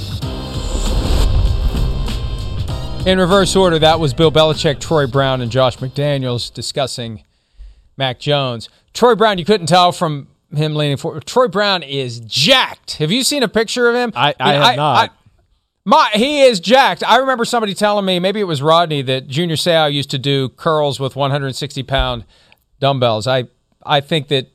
In 3.07 3.19
reverse 3.19 3.55
order, 3.55 3.79
that 3.81 4.01
was 4.01 4.15
Bill 4.15 4.33
Belichick, 4.33 4.81
Troy 4.81 5.07
Brown, 5.07 5.43
and 5.43 5.51
Josh 5.51 5.77
McDaniels 5.77 6.51
discussing 6.53 7.23
Mac 7.99 8.19
Jones. 8.19 8.71
Troy 8.95 9.15
Brown, 9.15 9.37
you 9.37 9.45
couldn't 9.45 9.67
tell 9.67 9.93
from 9.93 10.29
him 10.55 10.75
leaning 10.75 10.97
forward. 10.97 11.25
Troy 11.27 11.49
Brown 11.49 11.83
is 11.83 12.21
jacked. 12.21 12.97
Have 12.99 13.11
you 13.11 13.23
seen 13.25 13.43
a 13.43 13.49
picture 13.49 13.89
of 13.89 13.95
him? 13.97 14.13
I- 14.15 14.35
I 14.41 14.53
have 14.55 14.77
not. 14.77 15.13
my, 15.85 16.11
he 16.15 16.43
is 16.43 16.61
jacked. 16.61 17.03
I 17.05 17.17
remember 17.17 17.45
somebody 17.45 17.75
telling 17.75 18.05
me, 18.05 18.19
maybe 18.19 18.41
it 18.41 18.45
was 18.45 18.63
Rodney, 18.63 19.03
that 19.03 19.29
Junior 19.29 19.57
Seau 19.57 19.93
used 19.93 20.11
to 20.11 20.19
do 20.19 20.49
curls 20.51 21.01
with 21.01 21.17
160 21.17 21.83
pound 21.85 22.25
dumbbells. 22.81 23.27
I, 23.27 23.45
I 23.85 24.01
think 24.01 24.29
that 24.29 24.51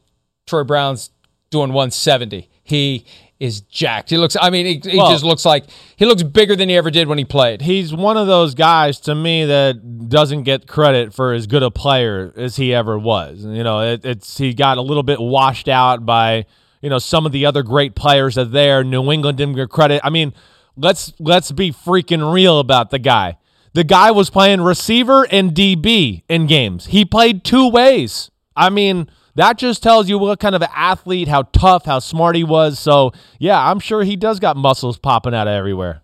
Troy 0.45 0.63
Brown's 0.63 1.09
doing 1.49 1.69
170. 1.73 2.49
He 2.63 3.05
is 3.39 3.61
jacked. 3.61 4.09
He 4.09 4.17
looks, 4.17 4.37
I 4.39 4.49
mean, 4.49 4.65
he, 4.65 4.89
he 4.91 4.97
Well- 4.97 5.11
just 5.11 5.23
looks 5.25 5.43
like, 5.45 5.65
he 5.97 6.05
looks 6.05 6.23
bigger 6.23 6.55
than 6.55 6.69
he 6.69 6.75
ever 6.77 6.89
did 6.89 7.07
when 7.07 7.17
he 7.17 7.25
played. 7.25 7.61
he's 7.61 7.93
one 7.93 8.15
of 8.17 8.27
those 8.27 8.55
guys 8.55 8.99
to 9.01 9.15
me 9.15 9.45
that 9.45 10.07
doesn't 10.09 10.43
get 10.43 10.67
credit 10.67 11.13
for 11.13 11.33
as 11.33 11.45
good 11.47 11.61
a 11.63 11.69
player 11.71 12.31
as 12.37 12.55
he 12.55 12.73
ever 12.73 12.97
was. 12.97 13.43
You 13.43 13.63
know, 13.63 13.81
it, 13.81 14.05
it's 14.05 14.37
he 14.37 14.53
got 14.53 14.77
a 14.77 14.81
little 14.81 15.03
bit 15.03 15.19
washed 15.19 15.67
out 15.67 16.05
by 16.05 16.45
you 16.81 16.89
know 16.89 16.99
some 16.99 17.25
of 17.25 17.31
the 17.31 17.45
other 17.45 17.63
great 17.63 17.95
players 17.95 18.35
that 18.35 18.51
there. 18.51 18.83
New 18.83 19.11
England 19.11 19.37
didn't 19.37 19.55
get 19.55 19.69
credit. 19.69 19.99
I 20.03 20.09
mean, 20.09 20.33
let's 20.77 21.11
let's 21.19 21.51
be 21.51 21.71
freaking 21.71 22.31
real 22.33 22.59
about 22.59 22.89
the 22.91 22.99
guy. 22.99 23.37
The 23.73 23.83
guy 23.83 24.11
was 24.11 24.29
playing 24.29 24.61
receiver 24.61 25.27
and 25.31 25.53
DB 25.53 26.23
in 26.29 26.47
games. 26.47 26.85
He 26.87 27.03
played 27.03 27.43
two 27.43 27.69
ways. 27.69 28.31
I 28.55 28.69
mean. 28.69 29.09
That 29.35 29.57
just 29.57 29.83
tells 29.83 30.07
you 30.09 30.17
what 30.17 30.39
kind 30.39 30.55
of 30.55 30.61
an 30.61 30.69
athlete, 30.73 31.27
how 31.27 31.43
tough, 31.43 31.85
how 31.85 31.99
smart 31.99 32.35
he 32.35 32.43
was. 32.43 32.79
So, 32.79 33.11
yeah, 33.37 33.69
I'm 33.69 33.79
sure 33.79 34.03
he 34.03 34.15
does 34.15 34.39
got 34.39 34.55
muscles 34.55 34.97
popping 34.97 35.33
out 35.35 35.47
of 35.47 35.53
everywhere. 35.53 36.01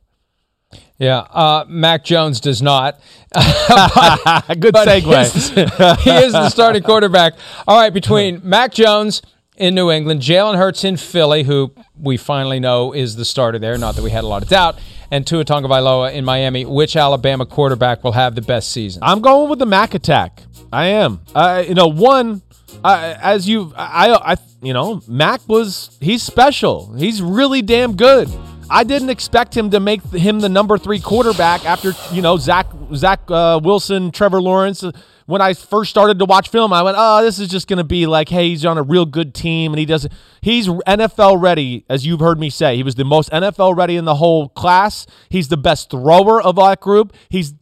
Yeah, 0.98 1.20
uh, 1.20 1.66
Mac 1.68 2.04
Jones 2.04 2.40
does 2.40 2.62
not. 2.62 3.00
Good 3.34 4.74
But 4.74 4.88
segue. 4.88 5.02
He 5.02 5.62
is, 5.62 6.04
he 6.04 6.12
is 6.12 6.34
the 6.34 6.50
starting 6.50 6.84
quarterback. 6.84 7.34
All 7.68 7.76
right, 7.78 7.92
between 7.92 8.40
Mac 8.48 8.72
Jones 8.72 9.22
in 9.58 9.74
New 9.74 9.90
England, 9.90 10.22
Jalen 10.22 10.58
Hurts 10.58 10.84
in 10.84 10.98
Philly, 10.98 11.44
who 11.44 11.74
we 11.98 12.18
finally 12.18 12.60
know 12.60 12.94
is 12.94 13.16
the 13.16 13.26
starter 13.26 13.58
there, 13.58 13.78
not 13.78 13.96
that 13.96 14.04
we 14.04 14.12
had 14.12 14.24
a 14.24 14.28
lot 14.28 14.44
of 14.44 14.50
doubt, 14.50 14.80
and 15.10 15.26
Tua 15.26 15.44
Tagovailoa 15.44 16.14
in 16.14 16.24
Miami, 16.24 16.66
which 16.66 16.96
Alabama 16.96 17.46
quarterback 17.46 18.04
will 18.04 18.12
have 18.12 18.36
the 18.36 18.42
best 18.42 18.72
season? 18.72 19.02
I'm 19.04 19.22
going 19.22 19.50
with 19.50 19.60
the 19.60 19.66
Mac 19.66 19.94
attack. 19.94 20.44
I 20.72 20.86
am. 20.86 21.22
Uh, 21.34 21.64
you 21.68 21.74
know, 21.74 21.88
one, 21.88 22.42
Uh, 22.84 23.16
as 23.22 23.48
you, 23.48 23.74
I, 23.76 24.34
I, 24.34 24.38
you 24.62 24.74
know, 24.74 25.02
Mac 25.08 25.42
was 25.48 25.98
he's 26.02 26.24
special. 26.24 26.94
He's 26.94 27.22
really 27.22 27.62
damn 27.62 27.96
good. 27.96 28.30
I 28.70 28.86
didn't 28.86 29.10
expect 29.10 29.56
him 29.56 29.70
to 29.72 29.82
make 29.82 30.02
him 30.12 30.40
the 30.40 30.48
number 30.48 30.78
three 30.78 31.00
quarterback 31.00 31.66
after 31.66 31.94
you 32.14 32.22
know 32.22 32.38
Zach 32.38 32.68
Zach 32.96 33.20
uh, 33.30 33.60
Wilson, 33.62 34.12
Trevor 34.12 34.42
Lawrence. 34.42 34.84
When 35.26 35.42
I 35.42 35.54
first 35.54 35.90
started 35.90 36.20
to 36.20 36.26
watch 36.26 36.50
film, 36.50 36.72
I 36.72 36.82
went, 36.82 36.96
"Oh, 36.98 37.22
this 37.22 37.38
is 37.38 37.50
just 37.50 37.68
going 37.68 37.78
to 37.78 37.84
be 37.84 38.08
like, 38.08 38.30
hey, 38.30 38.50
he's 38.50 38.66
on 38.66 38.78
a 38.78 38.82
real 38.82 39.06
good 39.06 39.34
team, 39.36 39.74
and 39.74 39.80
he 39.80 39.86
doesn't. 39.86 40.14
He's 40.42 40.68
NFL 40.68 41.42
ready, 41.42 41.86
as 41.90 42.06
you've 42.06 42.22
heard 42.22 42.40
me 42.40 42.50
say. 42.50 42.78
He 42.78 42.84
was 42.84 42.96
the 42.96 43.04
most 43.04 43.30
NFL 43.32 43.76
ready 43.76 43.98
in 43.98 44.06
the 44.06 44.16
whole 44.16 44.48
class. 44.50 45.06
He's 45.30 45.50
the 45.50 45.58
best 45.58 45.90
thrower 45.90 46.42
of 46.42 46.56
that 46.56 46.80
group. 46.80 47.14
He's 47.30 47.54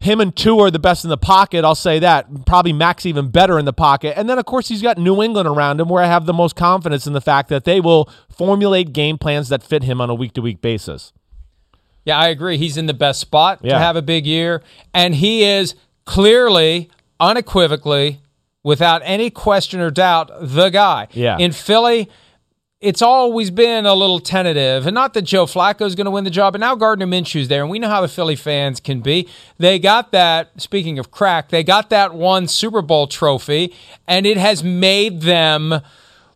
him 0.00 0.20
and 0.20 0.34
Tua 0.36 0.64
are 0.64 0.70
the 0.70 0.78
best 0.78 1.04
in 1.04 1.10
the 1.10 1.16
pocket. 1.16 1.64
I'll 1.64 1.74
say 1.74 1.98
that. 2.00 2.44
Probably 2.46 2.72
Max 2.72 3.06
even 3.06 3.28
better 3.30 3.58
in 3.58 3.64
the 3.64 3.72
pocket. 3.72 4.16
And 4.18 4.28
then, 4.28 4.38
of 4.38 4.44
course, 4.44 4.68
he's 4.68 4.82
got 4.82 4.98
New 4.98 5.22
England 5.22 5.48
around 5.48 5.80
him 5.80 5.88
where 5.88 6.02
I 6.02 6.06
have 6.06 6.26
the 6.26 6.32
most 6.34 6.54
confidence 6.54 7.06
in 7.06 7.12
the 7.12 7.20
fact 7.20 7.48
that 7.48 7.64
they 7.64 7.80
will 7.80 8.08
formulate 8.30 8.92
game 8.92 9.18
plans 9.18 9.48
that 9.48 9.62
fit 9.62 9.82
him 9.84 10.00
on 10.00 10.10
a 10.10 10.14
week 10.14 10.32
to 10.34 10.42
week 10.42 10.60
basis. 10.60 11.12
Yeah, 12.04 12.18
I 12.18 12.28
agree. 12.28 12.56
He's 12.58 12.76
in 12.76 12.86
the 12.86 12.94
best 12.94 13.20
spot 13.20 13.60
Yeah. 13.62 13.72
to 13.72 13.78
have 13.78 13.96
a 13.96 14.02
big 14.02 14.26
year. 14.26 14.62
And 14.94 15.14
he 15.16 15.42
is 15.42 15.74
clearly, 16.04 16.88
unequivocally, 17.18 18.20
without 18.62 19.02
any 19.04 19.30
question 19.30 19.80
or 19.80 19.90
doubt, 19.90 20.30
the 20.40 20.68
guy. 20.70 21.08
Yeah. 21.12 21.36
In 21.38 21.52
Philly, 21.52 22.08
it's 22.80 23.00
always 23.00 23.50
been 23.50 23.86
a 23.86 23.94
little 23.94 24.20
tentative, 24.20 24.86
and 24.86 24.94
not 24.94 25.14
that 25.14 25.22
Joe 25.22 25.46
Flacco 25.46 25.86
is 25.86 25.94
going 25.94 26.04
to 26.04 26.10
win 26.10 26.24
the 26.24 26.30
job, 26.30 26.52
but 26.52 26.60
now 26.60 26.74
Gardner 26.74 27.06
Minshew's 27.06 27.48
there, 27.48 27.62
and 27.62 27.70
we 27.70 27.78
know 27.78 27.88
how 27.88 28.02
the 28.02 28.08
Philly 28.08 28.36
fans 28.36 28.80
can 28.80 29.00
be. 29.00 29.28
They 29.56 29.78
got 29.78 30.12
that. 30.12 30.60
Speaking 30.60 30.98
of 30.98 31.10
crack, 31.10 31.48
they 31.48 31.64
got 31.64 31.88
that 31.90 32.14
one 32.14 32.48
Super 32.48 32.82
Bowl 32.82 33.06
trophy, 33.06 33.74
and 34.06 34.26
it 34.26 34.36
has 34.36 34.62
made 34.62 35.22
them 35.22 35.80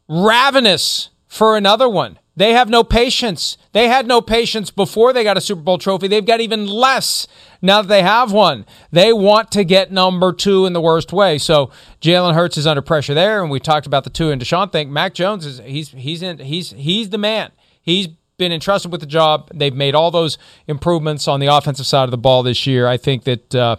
ravenous 0.09 1.11
for 1.29 1.57
another 1.57 1.89
one. 1.89 2.19
They 2.37 2.53
have 2.55 2.71
no 2.71 2.85
patience. 2.85 3.59
They 3.73 3.87
had 3.87 4.07
no 4.07 4.21
patience 4.21 4.71
before 4.71 5.13
they 5.13 5.23
got 5.23 5.37
a 5.37 5.41
Super 5.41 5.61
Bowl 5.61 5.79
trophy. 5.79 6.09
They've 6.09 6.25
got 6.25 6.41
even 6.41 6.67
less 6.67 7.29
now 7.63 7.83
that 7.83 7.89
they 7.89 8.03
have 8.03 8.33
one. 8.33 8.67
They 8.91 9.13
want 9.13 9.53
to 9.53 9.63
get 9.63 9.93
number 9.93 10.33
two 10.33 10.67
in 10.67 10.73
the 10.73 10.81
worst 10.81 11.13
way. 11.13 11.39
So 11.39 11.71
Jalen 12.01 12.35
Hurts 12.35 12.57
is 12.57 12.67
under 12.67 12.83
pressure 12.83 13.15
there, 13.15 13.41
and 13.43 13.51
we 13.51 13.61
talked 13.61 13.87
about 13.87 14.05
the 14.05 14.11
two. 14.11 14.31
And 14.31 14.43
Deshaun 14.43 14.73
think 14.73 14.91
Mac 14.91 15.15
Jones 15.15 15.47
is 15.47 15.61
he's 15.61 15.91
he's 15.91 16.23
in 16.23 16.39
he's 16.39 16.71
he's 16.71 17.11
the 17.11 17.19
man. 17.19 17.53
He's 17.81 18.09
been 18.39 18.51
entrusted 18.51 18.91
with 18.91 19.01
the 19.01 19.07
job. 19.07 19.51
They've 19.55 19.75
made 19.75 19.95
all 19.95 20.11
those 20.11 20.37
improvements 20.67 21.29
on 21.29 21.39
the 21.39 21.47
offensive 21.47 21.87
side 21.87 22.05
of 22.05 22.11
the 22.11 22.19
ball 22.19 22.43
this 22.43 22.67
year. 22.67 22.89
I 22.89 22.97
think 22.97 23.25
that 23.25 23.55
uh, 23.55 23.77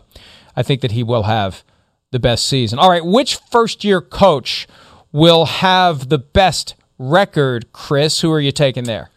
I 0.55 0.63
think 0.63 0.79
that 0.81 0.93
he 0.93 1.03
will 1.03 1.24
have 1.24 1.63
the 2.12 2.19
best 2.19 2.45
season. 2.48 2.79
All 2.79 2.89
right, 2.89 3.05
which 3.05 3.36
first 3.36 3.83
year 3.83 4.00
coach 4.00 4.67
will 5.12 5.45
have 5.45 6.07
the 6.07 6.17
best 6.17 6.75
record, 6.98 7.74
Chris? 7.74 8.21
Who 8.21 8.31
are 8.31 8.39
you 8.39 8.51
taking 8.51 8.86
there? 8.86 9.11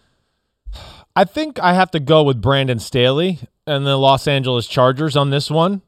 I 1.17 1.25
think 1.25 1.59
I 1.61 1.75
have 1.75 1.91
to 1.93 2.01
go 2.01 2.23
with 2.23 2.41
Brandon 2.41 2.79
Staley 2.79 3.39
and 3.67 3.87
the 3.87 3.97
Los 3.97 4.27
Angeles 4.27 4.67
Chargers 4.67 5.17
on 5.17 5.31
this 5.31 5.51
one. 5.51 5.83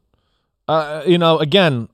Uh, 0.67 1.03
you 1.05 1.17
know, 1.17 1.37
again, 1.39 1.89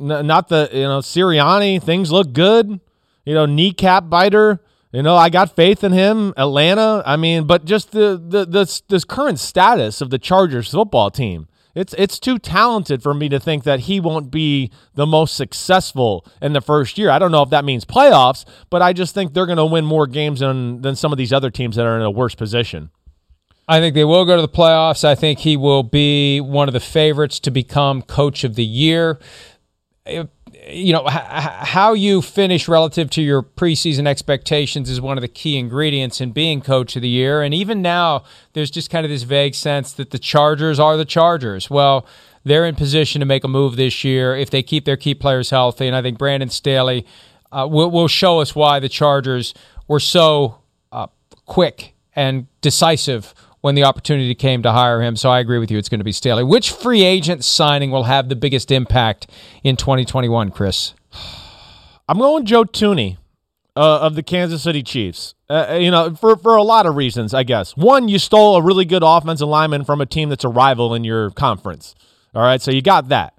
n- 0.00 0.26
not 0.26 0.48
the 0.48 0.68
you 0.72 0.82
know 0.82 1.00
Sirianni. 1.00 1.82
Things 1.82 2.12
look 2.12 2.32
good. 2.32 2.80
You 3.24 3.34
know, 3.34 3.46
kneecap 3.46 4.08
biter. 4.10 4.60
You 4.92 5.02
know, 5.02 5.16
I 5.16 5.28
got 5.28 5.56
faith 5.56 5.82
in 5.82 5.92
him. 5.92 6.34
Atlanta. 6.36 7.02
I 7.04 7.16
mean, 7.16 7.46
but 7.46 7.64
just 7.64 7.92
the 7.92 8.22
the 8.22 8.44
this 8.44 8.80
this 8.82 9.04
current 9.04 9.38
status 9.38 10.00
of 10.00 10.10
the 10.10 10.18
Chargers 10.18 10.70
football 10.70 11.10
team. 11.10 11.48
It's 11.74 11.94
it's 11.98 12.18
too 12.18 12.38
talented 12.38 13.02
for 13.02 13.14
me 13.14 13.28
to 13.28 13.40
think 13.40 13.64
that 13.64 13.80
he 13.80 13.98
won't 14.00 14.30
be 14.30 14.70
the 14.94 15.06
most 15.06 15.36
successful 15.36 16.24
in 16.40 16.52
the 16.52 16.60
first 16.60 16.98
year. 16.98 17.10
I 17.10 17.18
don't 17.18 17.32
know 17.32 17.42
if 17.42 17.50
that 17.50 17.64
means 17.64 17.84
playoffs, 17.84 18.44
but 18.70 18.80
I 18.80 18.92
just 18.92 19.14
think 19.14 19.34
they're 19.34 19.46
going 19.46 19.58
to 19.58 19.64
win 19.64 19.84
more 19.84 20.06
games 20.06 20.40
than 20.40 20.82
than 20.82 20.94
some 20.96 21.12
of 21.12 21.18
these 21.18 21.32
other 21.32 21.50
teams 21.50 21.76
that 21.76 21.86
are 21.86 21.96
in 21.96 22.02
a 22.02 22.10
worse 22.10 22.34
position. 22.34 22.90
I 23.66 23.80
think 23.80 23.94
they 23.94 24.04
will 24.04 24.24
go 24.24 24.36
to 24.36 24.42
the 24.42 24.48
playoffs. 24.48 25.04
I 25.04 25.14
think 25.14 25.40
he 25.40 25.56
will 25.56 25.82
be 25.82 26.40
one 26.40 26.68
of 26.68 26.74
the 26.74 26.80
favorites 26.80 27.40
to 27.40 27.50
become 27.50 28.02
coach 28.02 28.44
of 28.44 28.54
the 28.56 28.64
year. 28.64 29.18
If- 30.04 30.28
You 30.66 30.92
know, 30.92 31.04
h- 31.06 31.12
how 31.12 31.92
you 31.92 32.22
finish 32.22 32.68
relative 32.68 33.10
to 33.10 33.22
your 33.22 33.42
preseason 33.42 34.06
expectations 34.06 34.88
is 34.88 35.00
one 35.00 35.18
of 35.18 35.22
the 35.22 35.28
key 35.28 35.58
ingredients 35.58 36.20
in 36.20 36.32
being 36.32 36.60
coach 36.60 36.96
of 36.96 37.02
the 37.02 37.08
year. 37.08 37.42
And 37.42 37.52
even 37.52 37.82
now, 37.82 38.24
there's 38.52 38.70
just 38.70 38.90
kind 38.90 39.04
of 39.04 39.10
this 39.10 39.24
vague 39.24 39.54
sense 39.54 39.92
that 39.92 40.10
the 40.10 40.18
Chargers 40.18 40.80
are 40.80 40.96
the 40.96 41.04
Chargers. 41.04 41.68
Well, 41.68 42.06
they're 42.44 42.66
in 42.66 42.74
position 42.74 43.20
to 43.20 43.26
make 43.26 43.44
a 43.44 43.48
move 43.48 43.76
this 43.76 44.04
year 44.04 44.36
if 44.36 44.50
they 44.50 44.62
keep 44.62 44.84
their 44.84 44.96
key 44.96 45.14
players 45.14 45.50
healthy. 45.50 45.86
And 45.86 45.96
I 45.96 46.02
think 46.02 46.18
Brandon 46.18 46.50
Staley 46.50 47.06
uh, 47.52 47.66
will, 47.70 47.90
will 47.90 48.08
show 48.08 48.40
us 48.40 48.54
why 48.54 48.80
the 48.80 48.88
Chargers 48.88 49.54
were 49.88 50.00
so 50.00 50.58
uh, 50.92 51.08
quick 51.46 51.94
and 52.16 52.46
decisive 52.60 53.34
when 53.64 53.74
the 53.74 53.82
opportunity 53.82 54.34
came 54.34 54.62
to 54.62 54.72
hire 54.72 55.00
him. 55.00 55.16
So 55.16 55.30
I 55.30 55.40
agree 55.40 55.58
with 55.58 55.70
you. 55.70 55.78
It's 55.78 55.88
going 55.88 56.00
to 56.00 56.04
be 56.04 56.12
Staley. 56.12 56.44
Which 56.44 56.70
free 56.70 57.02
agent 57.02 57.42
signing 57.44 57.90
will 57.90 58.02
have 58.02 58.28
the 58.28 58.36
biggest 58.36 58.70
impact 58.70 59.26
in 59.62 59.76
2021, 59.76 60.50
Chris? 60.50 60.92
I'm 62.08 62.18
going 62.18 62.44
Joe 62.44 62.64
Thuney 62.64 63.16
uh, 63.74 64.00
of 64.00 64.16
the 64.16 64.22
Kansas 64.22 64.62
City 64.62 64.82
Chiefs. 64.82 65.34
Uh, 65.48 65.78
you 65.80 65.90
know, 65.90 66.14
for 66.14 66.36
for 66.36 66.56
a 66.56 66.62
lot 66.62 66.84
of 66.84 66.94
reasons, 66.94 67.32
I 67.32 67.42
guess. 67.42 67.74
One, 67.74 68.06
you 68.06 68.18
stole 68.18 68.56
a 68.56 68.62
really 68.62 68.84
good 68.84 69.02
offensive 69.02 69.48
lineman 69.48 69.86
from 69.86 70.02
a 70.02 70.06
team 70.06 70.28
that's 70.28 70.44
a 70.44 70.50
rival 70.50 70.92
in 70.92 71.02
your 71.02 71.30
conference. 71.30 71.94
All 72.34 72.42
right, 72.42 72.60
so 72.60 72.70
you 72.70 72.82
got 72.82 73.08
that. 73.08 73.32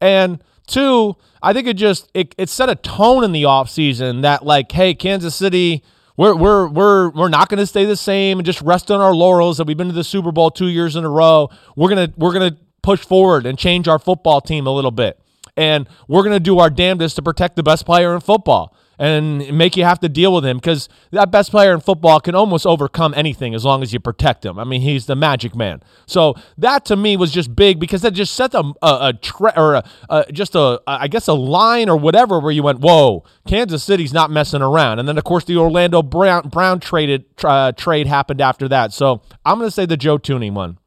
And 0.00 0.42
two, 0.66 1.16
I 1.42 1.52
think 1.52 1.66
it 1.66 1.76
just 1.76 2.10
it, 2.14 2.34
it 2.38 2.48
set 2.48 2.70
a 2.70 2.76
tone 2.76 3.24
in 3.24 3.32
the 3.32 3.42
offseason 3.42 4.22
that 4.22 4.42
like, 4.42 4.72
hey, 4.72 4.94
Kansas 4.94 5.34
City, 5.34 5.84
we're 6.16 6.34
we're 6.34 6.68
we're 6.68 7.10
we're 7.10 7.28
not 7.28 7.48
going 7.48 7.58
to 7.58 7.66
stay 7.66 7.84
the 7.84 7.96
same 7.96 8.38
and 8.38 8.46
just 8.46 8.60
rest 8.62 8.90
on 8.90 9.00
our 9.00 9.14
laurels 9.14 9.58
that 9.58 9.66
we've 9.66 9.76
been 9.76 9.88
to 9.88 9.92
the 9.92 10.04
Super 10.04 10.32
Bowl 10.32 10.50
two 10.50 10.68
years 10.68 10.96
in 10.96 11.04
a 11.04 11.10
row. 11.10 11.50
We're 11.74 11.88
gonna 11.88 12.12
we're 12.16 12.32
gonna 12.32 12.56
push 12.82 13.00
forward 13.00 13.46
and 13.46 13.58
change 13.58 13.88
our 13.88 13.98
football 13.98 14.40
team 14.40 14.66
a 14.66 14.70
little 14.70 14.92
bit 14.92 15.20
and 15.56 15.88
we're 16.06 16.22
to 16.28 16.40
do 16.40 16.58
our 16.58 16.70
damnedest 16.70 17.16
to 17.16 17.22
protect 17.22 17.56
the 17.56 17.62
best 17.62 17.86
player 17.86 18.14
in 18.14 18.20
football 18.20 18.74
and 18.98 19.56
make 19.56 19.76
you 19.76 19.84
have 19.84 20.00
to 20.00 20.08
deal 20.08 20.32
with 20.32 20.44
him 20.44 20.58
because 20.58 20.88
that 21.10 21.30
best 21.30 21.50
player 21.50 21.72
in 21.72 21.80
football 21.80 22.20
can 22.20 22.34
almost 22.34 22.66
overcome 22.66 23.14
anything 23.16 23.54
as 23.54 23.64
long 23.64 23.82
as 23.82 23.92
you 23.92 24.00
protect 24.00 24.44
him. 24.44 24.58
I 24.58 24.64
mean, 24.64 24.80
he's 24.80 25.06
the 25.06 25.16
magic 25.16 25.54
man. 25.54 25.82
So 26.06 26.34
that 26.58 26.84
to 26.86 26.96
me 26.96 27.16
was 27.16 27.32
just 27.32 27.54
big 27.54 27.78
because 27.78 28.02
that 28.02 28.12
just 28.12 28.34
set 28.34 28.54
a 28.54 28.72
a, 28.82 29.08
a 29.08 29.12
tre- 29.20 29.52
or 29.56 29.74
a, 29.74 29.84
a, 30.08 30.32
just 30.32 30.54
a 30.54 30.80
I 30.86 31.08
guess 31.08 31.28
a 31.28 31.34
line 31.34 31.88
or 31.88 31.96
whatever 31.96 32.40
where 32.40 32.52
you 32.52 32.62
went, 32.62 32.80
whoa, 32.80 33.24
Kansas 33.46 33.82
City's 33.82 34.12
not 34.12 34.30
messing 34.30 34.62
around. 34.62 34.98
And 34.98 35.08
then 35.08 35.18
of 35.18 35.24
course 35.24 35.44
the 35.44 35.56
Orlando 35.56 36.02
Brown 36.02 36.48
Brown 36.48 36.80
traded 36.80 37.24
uh, 37.44 37.72
trade 37.72 38.06
happened 38.06 38.40
after 38.40 38.68
that. 38.68 38.92
So 38.92 39.22
I'm 39.44 39.60
to 39.60 39.70
say 39.70 39.86
the 39.86 39.96
Joe 39.96 40.18
Thuney 40.18 40.52
one. 40.52 40.78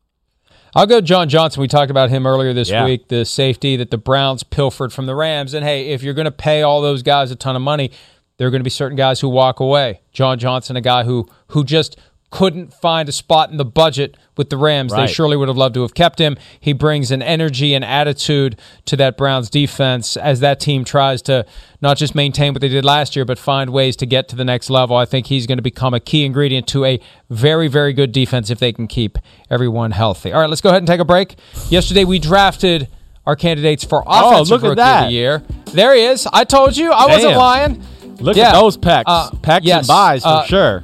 I'll 0.76 0.86
go 0.86 1.02
John 1.02 1.30
Johnson. 1.30 1.62
We 1.62 1.68
talked 1.68 1.92
about 1.92 2.10
him 2.10 2.26
earlier 2.28 2.54
this 2.54 2.70
Yeah. 2.70 2.86
week, 2.86 3.08
the 3.08 3.26
safety 3.26 3.76
that 3.78 3.92
the 3.92 3.98
Browns 3.98 4.44
pilfered 4.44 4.94
from 4.94 5.06
the 5.06 5.16
Rams. 5.16 5.54
And 5.54 5.66
hey, 5.66 5.90
if 5.90 6.04
you're 6.04 6.14
going 6.14 6.26
to 6.26 6.32
pay 6.32 6.62
all 6.62 6.82
those 6.82 7.02
guys 7.04 7.32
a 7.32 7.36
ton 7.36 7.56
of 7.56 7.62
money, 7.62 7.92
there 8.38 8.48
are 8.48 8.52
going 8.52 8.62
to 8.62 8.66
be 8.66 8.70
certain 8.70 8.96
guys 8.96 9.20
who 9.20 9.30
walk 9.30 9.60
away. 9.60 10.02
John 10.14 10.40
Johnson, 10.40 10.76
a 10.76 10.82
guy 10.82 11.04
who 11.04 11.28
who 11.48 11.64
just 11.64 11.98
couldn't 12.32 12.72
find 12.74 13.10
a 13.10 13.12
spot 13.12 13.50
in 13.50 13.58
the 13.58 13.66
budget 13.66 14.16
with 14.38 14.50
the 14.52 14.58
Rams. 14.58 14.94
They 14.94 15.08
surely 15.08 15.36
would 15.36 15.48
have 15.48 15.58
loved 15.58 15.74
to 15.74 15.82
have 15.82 15.96
kept 15.96 16.20
him. 16.20 16.38
He 16.60 16.74
brings 16.74 17.10
an 17.10 17.22
energy 17.24 17.74
and 17.74 17.84
attitude 17.84 18.60
to 18.86 18.96
that 18.98 19.18
Browns 19.18 19.50
defense 19.50 20.16
as 20.16 20.40
that 20.42 20.60
team 20.60 20.84
tries 20.86 21.24
to 21.24 21.46
not 21.82 21.98
just 21.98 22.14
maintain 22.14 22.54
what 22.54 22.62
they 22.62 22.68
did 22.68 22.86
last 22.86 23.16
year, 23.16 23.26
but 23.26 23.40
find 23.40 23.72
ways 23.72 23.96
to 23.98 24.06
get 24.06 24.28
to 24.30 24.36
the 24.36 24.46
next 24.46 24.70
level. 24.70 24.96
I 24.96 25.06
think 25.06 25.26
he's 25.26 25.48
going 25.48 25.58
to 25.58 25.64
become 25.64 25.94
a 25.96 26.00
key 26.00 26.24
ingredient 26.24 26.68
to 26.68 26.86
a 26.86 27.00
very, 27.32 27.68
very 27.68 27.94
good 27.94 28.12
defense 28.12 28.50
if 28.52 28.60
they 28.60 28.74
can 28.74 28.88
keep 28.88 29.18
everyone 29.50 29.90
healthy. 29.92 30.32
All 30.32 30.40
right, 30.42 30.50
let's 30.50 30.62
go 30.62 30.70
ahead 30.70 30.82
and 30.84 30.88
take 30.88 31.00
a 31.00 31.06
break. 31.06 31.36
Yesterday 31.70 32.06
we 32.06 32.20
drafted 32.20 32.88
our 33.26 33.36
candidates 33.36 33.84
for 33.84 34.04
offensive 34.06 34.54
Oh, 34.54 34.56
look 34.56 34.64
at 34.64 34.70
rookie 34.70 34.82
of 34.82 35.06
the 35.08 35.12
year. 35.12 35.44
There 35.74 35.96
he 35.96 36.04
is. 36.04 36.28
I 36.32 36.44
told 36.44 36.78
you 36.78 36.92
I 36.92 37.08
wasn't 37.08 37.38
lying. 37.38 37.84
Look 38.20 38.36
Yeah. 38.38 38.50
at 38.50 38.54
those 38.60 38.78
pecs, 38.78 39.04
Uh, 39.08 39.30
pecs 39.32 39.62
yes. 39.64 39.80
and 39.80 39.88
buys 39.88 40.22
for 40.24 40.28
Uh, 40.30 40.44
sure. 40.46 40.84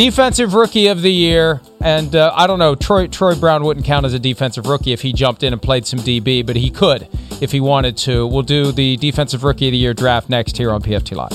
Defensive 0.00 0.54
rookie 0.54 0.86
of 0.86 1.02
the 1.02 1.12
year, 1.12 1.60
and 1.78 2.16
uh, 2.16 2.32
I 2.34 2.46
don't 2.46 2.58
know. 2.58 2.74
Troy 2.74 3.06
Troy 3.06 3.34
Brown 3.34 3.64
wouldn't 3.64 3.84
count 3.84 4.06
as 4.06 4.14
a 4.14 4.18
defensive 4.18 4.66
rookie 4.66 4.94
if 4.94 5.02
he 5.02 5.12
jumped 5.12 5.42
in 5.42 5.52
and 5.52 5.60
played 5.60 5.84
some 5.84 5.98
DB, 5.98 6.46
but 6.46 6.56
he 6.56 6.70
could 6.70 7.06
if 7.42 7.52
he 7.52 7.60
wanted 7.60 7.98
to. 7.98 8.26
We'll 8.26 8.40
do 8.40 8.72
the 8.72 8.96
defensive 8.96 9.44
rookie 9.44 9.68
of 9.68 9.72
the 9.72 9.76
year 9.76 9.92
draft 9.92 10.30
next 10.30 10.56
here 10.56 10.72
on 10.72 10.80
PFT 10.80 11.16
Live. 11.16 11.32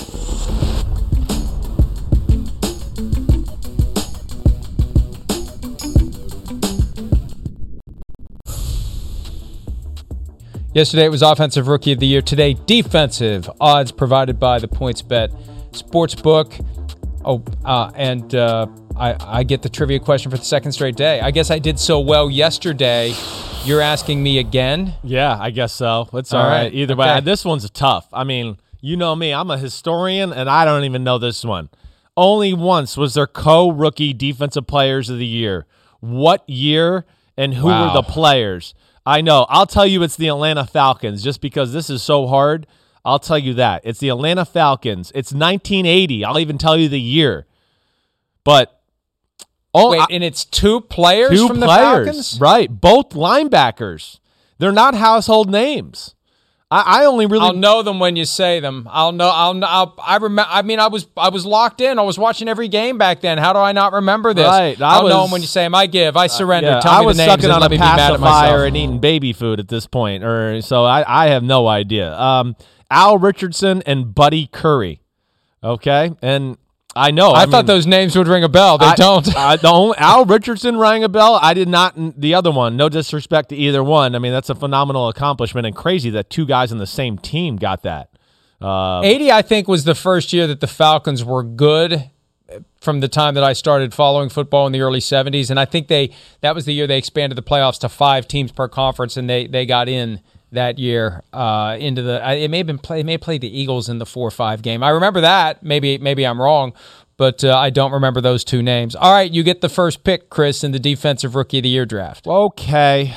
Yesterday 10.73 11.05
it 11.05 11.09
was 11.09 11.21
offensive 11.21 11.67
rookie 11.67 11.91
of 11.91 11.99
the 11.99 12.07
year. 12.07 12.23
Today, 12.23 12.57
defensive 12.65 13.47
odds 13.61 13.91
provided 13.91 14.39
by 14.39 14.57
the 14.57 14.67
PointsBet 14.67 15.29
Sportsbook. 15.71 16.65
Oh, 17.27 17.43
uh, 17.63 17.91
and 17.95 18.35
uh, 18.35 18.67
I, 18.95 19.15
I 19.39 19.43
get 19.43 19.63
the 19.63 19.69
trivia 19.69 19.99
question 19.99 20.29
for 20.31 20.37
the 20.37 20.43
second 20.45 20.73
straight 20.73 20.95
day. 20.95 21.19
I 21.19 21.31
guess 21.31 21.49
I 21.49 21.57
did 21.59 21.79
so 21.79 21.99
well 21.99 22.29
yesterday. 22.29 23.13
You're 23.63 23.81
asking 23.81 24.21
me 24.21 24.37
again. 24.37 24.93
Yeah, 25.03 25.35
I 25.39 25.49
guess 25.49 25.73
so. 25.73 26.07
It's 26.13 26.33
All 26.33 26.41
all 26.43 26.47
right. 26.47 26.63
right. 26.65 26.73
Either 26.73 26.95
way, 26.95 27.19
this 27.21 27.43
one's 27.43 27.67
tough. 27.71 28.07
I 28.13 28.23
mean, 28.23 28.57
You 28.79 28.95
know 28.95 29.15
me, 29.15 29.33
I'm 29.33 29.49
a 29.49 29.57
historian, 29.57 30.31
and 30.31 30.47
I 30.47 30.65
don't 30.65 30.83
even 30.83 31.03
know 31.03 31.17
this 31.17 31.43
one. 31.43 31.69
Only 32.15 32.53
once 32.53 32.95
was 32.95 33.15
there 33.15 33.25
co 33.27 33.71
rookie 33.71 34.13
defensive 34.13 34.67
players 34.67 35.09
of 35.09 35.17
the 35.17 35.25
year. 35.25 35.65
What 36.01 36.47
year 36.47 37.05
and 37.35 37.55
who 37.55 37.65
Wow. 37.67 37.87
were 37.87 37.93
the 37.93 38.03
players? 38.03 38.75
I 39.03 39.21
know. 39.21 39.47
I'll 39.49 39.65
tell 39.65 39.87
you 39.87 40.03
it's 40.03 40.15
the 40.15 40.27
Atlanta 40.27 40.65
Falcons 40.65 41.23
just 41.23 41.41
because 41.41 41.73
this 41.73 41.89
is 41.89 42.03
so 42.03 42.27
hard. 42.27 42.67
I'll 43.05 43.19
tell 43.19 43.37
you 43.37 43.53
that. 43.53 43.81
It's 43.85 43.99
the 43.99 44.09
Atlanta 44.09 44.43
Falcons. 44.45 45.11
It's 45.13 45.31
1980. 45.31 46.25
I'll 46.25 46.39
even 46.39 46.57
tell 46.57 46.75
you 46.75 46.89
the 46.89 46.99
year. 46.99 47.45
But 48.43 48.81
oh, 49.73 49.91
Wait, 49.91 50.01
I- 50.01 50.07
and 50.09 50.23
it's 50.23 50.43
two 50.43 50.81
players 50.81 51.31
two 51.31 51.47
from 51.47 51.59
the 51.59 51.67
Falcons? 51.67 52.39
right? 52.41 52.69
Both 52.69 53.09
linebackers. 53.11 54.19
They're 54.57 54.71
not 54.71 54.95
household 54.95 55.49
names. 55.49 56.15
I, 56.71 57.01
I 57.01 57.05
only 57.05 57.27
really 57.27 57.45
I'll 57.45 57.53
know 57.53 57.83
them 57.83 57.99
when 57.99 58.15
you 58.15 58.25
say 58.25 58.59
them. 58.59 58.87
I'll 58.91 59.11
know. 59.11 59.29
I'll. 59.29 59.63
I'll 59.63 59.95
I 60.01 60.17
remember. 60.17 60.49
I 60.51 60.63
mean, 60.63 60.79
I 60.79 60.87
was. 60.87 61.05
I 61.15 61.29
was 61.29 61.45
locked 61.45 61.79
in. 61.79 61.99
I 61.99 62.01
was 62.01 62.17
watching 62.17 62.47
every 62.47 62.69
game 62.69 62.97
back 62.97 63.21
then. 63.21 63.37
How 63.37 63.53
do 63.53 63.59
I 63.59 63.71
not 63.71 63.93
remember 63.93 64.33
this? 64.33 64.47
Right, 64.47 64.81
I 64.81 64.95
I'll 64.95 65.07
know 65.07 65.19
Uh, 65.19 65.21
them 65.23 65.31
when 65.31 65.41
you 65.41 65.47
say 65.47 65.61
them. 65.63 65.75
I 65.75 65.85
give. 65.85 66.17
I 66.17 66.25
surrender. 66.25 66.69
Yeah, 66.71 66.79
Tell 66.79 66.91
I 66.93 66.99
me 67.01 67.05
was 67.05 67.17
the 67.17 67.27
names 67.27 67.43
sucking 67.43 67.51
on 67.51 67.61
a 67.61 67.69
me 67.69 67.75
be 67.75 67.79
mad 67.79 67.99
at 67.99 68.09
pacifier 68.19 68.65
and 68.65 68.75
eating 68.75 68.97
baby 68.99 69.31
food 69.31 69.59
at 69.59 69.67
this 69.67 69.85
point, 69.85 70.23
or 70.23 70.59
so 70.63 70.83
I, 70.85 71.25
I 71.25 71.27
have 71.27 71.43
no 71.43 71.67
idea. 71.67 72.17
Um, 72.19 72.55
Al 72.89 73.17
Richardson 73.17 73.81
and 73.85 74.13
Buddy 74.13 74.47
Curry. 74.47 75.01
Okay, 75.63 76.11
and 76.21 76.57
I 76.95 77.11
know. 77.11 77.31
I, 77.31 77.41
I, 77.41 77.45
thought 77.45 77.65
mean, 77.65 77.65
those 77.65 77.85
names 77.85 78.15
would 78.15 78.27
ring 78.27 78.43
a 78.43 78.49
bell. 78.49 78.77
They 78.77 78.85
I- 78.85 78.95
don't. 78.95 79.35
I, 79.35 79.55
the 79.57 79.69
only, 79.69 79.97
Al 79.97 80.25
Richardson 80.25 80.77
rang 80.77 81.03
a 81.03 81.09
bell. 81.09 81.39
I 81.41 81.53
did 81.53 81.67
not. 81.67 81.95
The 81.95 82.33
other 82.33 82.51
one. 82.51 82.77
No 82.77 82.87
disrespect 82.87 83.49
to 83.49 83.55
either 83.55 83.83
one. 83.83 84.15
I 84.15 84.19
mean, 84.19 84.31
that's 84.31 84.49
a 84.49 84.55
phenomenal 84.55 85.09
accomplishment 85.09 85.67
and 85.67 85.75
crazy 85.75 86.09
that 86.11 86.29
two 86.29 86.45
guys 86.45 86.71
in 86.71 86.77
the 86.77 86.87
same 86.87 87.17
team 87.17 87.57
got 87.57 87.83
that. 87.83 88.09
Uh, 88.61 89.01
80, 89.03 89.31
I 89.31 89.41
think, 89.41 89.67
was 89.67 89.83
the 89.83 89.95
first 89.95 90.31
year 90.31 90.47
that 90.47 90.61
the 90.61 90.67
Falcons 90.67 91.23
were 91.23 91.43
good 91.43 92.09
from 92.79 92.99
the 92.99 93.07
time 93.07 93.33
that 93.33 93.43
I 93.43 93.53
started 93.53 93.93
following 93.93 94.29
football 94.29 94.65
in 94.67 94.71
the 94.71 94.81
early 94.81 94.99
70s. 94.99 95.49
And 95.49 95.59
I 95.59 95.65
think 95.65 95.87
they 95.87 96.11
that 96.41 96.55
was 96.55 96.65
the 96.65 96.73
year 96.73 96.87
they 96.87 96.97
expanded 96.97 97.37
the 97.37 97.43
playoffs 97.43 97.79
to 97.79 97.89
five 97.89 98.27
teams 98.27 98.51
per 98.51 98.67
conference, 98.67 99.17
and 99.17 99.29
they, 99.29 99.47
they 99.47 99.65
got 99.65 99.89
in 99.89 100.21
that 100.55 100.79
year 100.79 101.21
uh, 101.31 101.77
into 101.79 102.01
the. 102.01 102.21
It 102.37 102.49
may 102.49 102.57
have 102.57 102.67
been 102.67 102.79
play, 102.79 102.99
it 102.99 103.05
may 103.05 103.13
have 103.13 103.21
played 103.21 103.41
the 103.41 103.59
Eagles 103.59 103.87
in 103.87 103.99
the 103.99 104.05
four 104.05 104.31
five 104.31 104.61
game. 104.61 104.83
I 104.83 104.89
remember 104.89 105.21
that. 105.21 105.63
Maybe 105.63 105.97
maybe 105.97 106.25
I'm 106.25 106.41
wrong, 106.41 106.73
but 107.17 107.43
uh, 107.43 107.57
I 107.57 107.69
don't 107.69 107.91
remember 107.91 108.21
those 108.21 108.43
two 108.43 108.61
names. 108.61 108.95
All 108.95 109.13
right, 109.13 109.31
you 109.31 109.43
get 109.43 109.61
the 109.61 109.69
first 109.69 110.03
pick, 110.03 110.29
Chris, 110.29 110.63
in 110.63 110.71
the 110.71 110.79
defensive 110.79 111.35
rookie 111.35 111.59
of 111.59 111.63
the 111.63 111.69
year 111.69 111.85
draft. 111.85 112.27
Okay. 112.27 113.13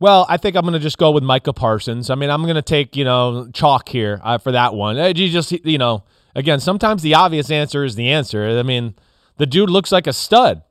Well, 0.00 0.26
I 0.28 0.36
think 0.36 0.56
I'm 0.56 0.62
going 0.62 0.72
to 0.72 0.80
just 0.80 0.98
go 0.98 1.12
with 1.12 1.22
Micah 1.22 1.52
Parsons. 1.52 2.10
I 2.10 2.16
mean, 2.16 2.28
I'm 2.28 2.42
going 2.42 2.56
to 2.56 2.62
take, 2.62 2.96
you 2.96 3.04
know, 3.04 3.48
chalk 3.54 3.88
here 3.88 4.20
uh, 4.24 4.36
for 4.38 4.50
that 4.50 4.74
one. 4.74 4.98
Uh, 4.98 5.12
You 5.14 5.28
just, 5.28 5.52
you 5.52 5.78
know, 5.78 6.02
again, 6.34 6.58
sometimes 6.58 7.02
the 7.02 7.14
obvious 7.14 7.52
answer 7.52 7.84
is 7.84 7.94
the 7.94 8.10
answer. 8.10 8.58
I 8.58 8.64
mean, 8.64 8.96
the 9.36 9.46
dude 9.46 9.70
looks 9.70 9.92
like 9.92 10.08
a 10.08 10.12
stud. 10.12 10.62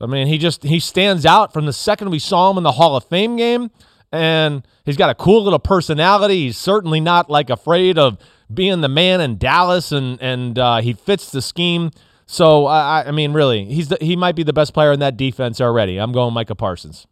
I 0.00 0.06
mean, 0.06 0.26
he 0.26 0.38
just 0.38 0.64
he 0.64 0.80
stands 0.80 1.26
out 1.26 1.52
from 1.52 1.66
the 1.66 1.72
second 1.72 2.10
we 2.10 2.18
saw 2.18 2.50
him 2.50 2.56
in 2.56 2.64
the 2.64 2.72
Hall 2.72 2.96
of 2.96 3.04
Fame 3.04 3.36
game, 3.36 3.70
and 4.12 4.66
he's 4.84 4.96
got 4.96 5.10
a 5.10 5.14
cool 5.14 5.42
little 5.42 5.58
personality. 5.58 6.44
He's 6.46 6.58
certainly 6.58 7.00
not 7.00 7.30
like 7.30 7.50
afraid 7.50 7.98
of 7.98 8.18
being 8.52 8.80
the 8.82 8.88
man 8.88 9.20
in 9.20 9.38
Dallas, 9.38 9.92
and 9.92 10.20
and 10.20 10.58
uh, 10.58 10.80
he 10.80 10.92
fits 10.92 11.30
the 11.30 11.42
scheme. 11.42 11.90
So 12.26 12.66
I, 12.66 13.04
I- 13.06 13.10
mean, 13.10 13.32
really, 13.32 13.64
he's 13.64 13.88
the, 13.88 13.98
he 14.00 14.16
might 14.16 14.36
be 14.36 14.42
the 14.42 14.52
best 14.52 14.72
player 14.74 14.92
in 14.92 15.00
that 15.00 15.16
defense 15.16 15.60
already. 15.60 15.98
I'm 15.98 16.12
going 16.12 16.32
Micah 16.34 16.54
Parsons. 16.54 17.06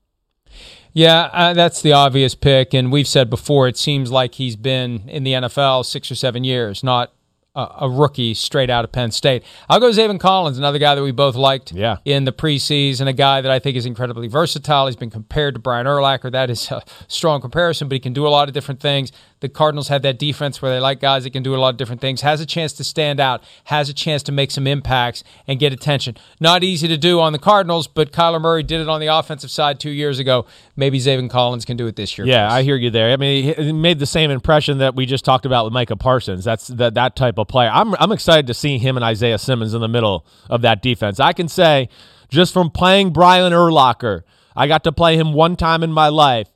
Yeah, 0.93 1.29
uh, 1.33 1.53
that's 1.55 1.83
the 1.83 1.93
obvious 1.93 2.35
pick. 2.35 2.75
And 2.75 2.91
we've 2.91 3.07
said 3.07 3.31
before, 3.31 3.69
it 3.69 3.77
seems 3.77 4.11
like 4.11 4.35
he's 4.35 4.57
been 4.57 5.09
in 5.09 5.23
the 5.23 5.33
NFL 5.35 5.85
six 5.87 6.11
or 6.11 6.17
seven 6.17 6.43
years, 6.43 6.83
not 6.83 7.13
a, 7.55 7.89
rookie 7.91 8.35
straight 8.35 8.71
out 8.71 8.85
of 8.85 8.93
Penn 8.93 9.11
State. 9.11 9.43
I'll 9.69 9.81
go 9.81 9.91
Zaven 9.91 10.21
Collins, 10.21 10.57
another 10.59 10.79
guy 10.79 10.95
that 10.95 11.03
we 11.03 11.11
both 11.11 11.35
liked 11.35 11.73
Yeah. 11.73 11.97
in 12.05 12.25
the 12.25 12.33
preseason, 12.33 13.07
a 13.09 13.13
guy 13.13 13.41
that 13.41 13.51
I 13.51 13.59
think 13.59 13.77
is 13.77 13.87
incredibly 13.87 14.29
versatile. 14.29 14.87
He's 14.87 14.97
been 14.97 15.11
compared 15.11 15.55
to 15.55 15.61
Brian 15.61 15.87
Urlacher. 15.87 16.31
That 16.31 16.51
is 16.51 16.71
a 16.71 16.83
strong 17.09 17.41
comparison, 17.41 17.89
but 17.89 17.95
he 17.95 18.01
can 18.01 18.13
do 18.13 18.27
a 18.27 18.31
lot 18.31 18.49
of 18.49 18.55
different 18.55 18.81
things. 18.81 19.11
The 19.41 19.49
Cardinals 19.49 19.89
have 19.89 20.03
that 20.03 20.19
defense 20.19 20.61
where 20.61 20.71
they 20.73 20.81
like 20.81 21.01
guys 21.01 21.25
that 21.25 21.31
can 21.31 21.43
do 21.43 21.55
a 21.55 21.57
lot 21.57 21.71
of 21.71 21.77
different 21.79 22.01
things, 22.01 22.21
has 22.21 22.41
a 22.41 22.47
chance 22.47 22.73
to 22.75 22.85
stand 22.85 23.21
out, 23.21 23.43
has 23.65 23.89
a 23.89 23.95
chance 23.95 24.23
to 24.25 24.33
make 24.33 24.51
some 24.51 24.67
impacts 24.67 25.25
and 25.47 25.59
get 25.59 25.73
attention. 25.73 26.17
Not 26.41 26.63
easy 26.63 26.87
to 26.89 26.99
do 26.99 27.21
on 27.21 27.33
the 27.33 27.39
Cardinals, 27.39 27.87
but 27.87 28.13
Kyler 28.13 28.41
Murray 28.41 28.63
did 28.63 28.81
it 28.81 28.89
on 28.89 29.01
the 29.01 29.07
offensive 29.07 29.51
side 29.51 29.81
two 29.81 29.91
years 29.91 30.19
ago. 30.19 30.45
Maybe 30.77 30.99
Zaven 30.99 31.31
Collins 31.31 31.65
can 31.65 31.77
do 31.79 31.87
it 31.87 31.97
this 31.97 32.19
year. 32.19 32.27
Yeah, 32.27 32.49
Chris. 32.49 32.53
I 32.55 32.63
hear 32.65 32.77
you 32.77 32.91
there. 32.91 33.13
I 33.13 33.17
mean, 33.17 33.45
he- 33.57 33.65
he 33.65 33.73
made 33.73 33.99
the 33.99 34.07
same 34.07 34.31
impression 34.31 34.79
that 34.79 34.95
we 34.95 35.07
just 35.07 35.25
talked 35.25 35.47
about 35.47 35.65
with 35.65 35.73
Micah 35.73 35.97
Parsons. 35.97 36.45
That's 36.45 36.67
that 36.69 36.95
that 36.95 37.17
type 37.17 37.39
of 37.39 37.49
player. 37.49 37.71
I'm 37.73 37.95
I'm 37.99 38.13
excited 38.13 38.47
to 38.49 38.55
see 38.55 38.77
him 38.79 38.97
and 38.97 39.05
Isaiah 39.05 39.39
Simmons 39.39 39.73
in 39.75 39.81
the 39.81 39.89
middle 39.89 40.27
of 40.51 40.61
that 40.63 40.83
defense. 40.83 41.19
I 41.19 41.33
can 41.33 41.49
say 41.49 41.89
just 42.29 42.53
from 42.53 42.71
playing 42.71 43.11
Brian 43.13 43.53
Urlacher, 43.53 44.23
I 44.55 44.67
got 44.67 44.85
to 44.85 44.93
play 44.93 45.17
him 45.17 45.33
one 45.33 45.57
time 45.57 45.83
in 45.83 45.93
my 45.93 46.09
life. 46.09 46.49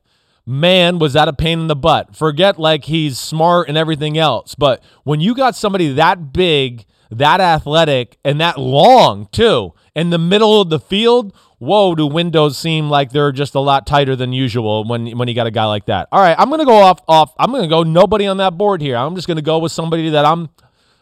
Man, 0.47 0.99
was 0.99 1.15
that 1.15 1.29
a 1.29 1.33
pain 1.33 1.61
in 1.61 1.67
the 1.69 1.77
butt. 1.77 2.15
Forget 2.15 2.59
like 2.59 2.85
he's 2.85 3.19
smart 3.19 3.69
and 3.69 3.79
everything 3.79 4.19
else, 4.19 4.55
but 4.55 4.83
when 5.03 5.21
you 5.21 5.35
got 5.35 5.57
somebody 5.57 5.93
that 5.95 6.33
big, 6.35 6.85
that 7.11 7.41
athletic, 7.41 8.19
and 8.25 8.41
that 8.41 8.59
long 8.59 9.27
too, 9.33 9.73
in 9.95 10.11
the 10.11 10.19
middle 10.19 10.61
of 10.61 10.69
the 10.69 10.79
field, 10.79 11.35
whoa, 11.59 11.95
do 11.95 12.07
windows 12.07 12.59
seem 12.59 12.91
like 12.91 13.11
they're 13.11 13.33
just 13.33 13.55
a 13.55 13.61
lot 13.61 13.87
tighter 13.87 14.15
than 14.15 14.35
usual 14.35 14.85
when 14.85 15.17
when 15.17 15.29
you 15.29 15.35
got 15.35 15.47
a 15.47 15.51
guy 15.51 15.65
like 15.65 15.87
that. 15.87 16.09
All 16.13 16.21
right, 16.21 16.37
I'm 16.39 16.51
gonna 16.51 16.67
go 16.67 16.77
off 16.77 17.01
off. 17.09 17.33
I'm 17.39 17.51
gonna 17.51 17.67
go 17.67 17.83
nobody 17.83 18.27
on 18.27 18.37
that 18.37 18.59
board 18.59 18.83
here. 18.83 18.97
I'm 18.97 19.15
just 19.15 19.27
gonna 19.27 19.43
go 19.43 19.59
with 19.59 19.73
somebody 19.73 20.11
that 20.11 20.27
I'm 20.27 20.51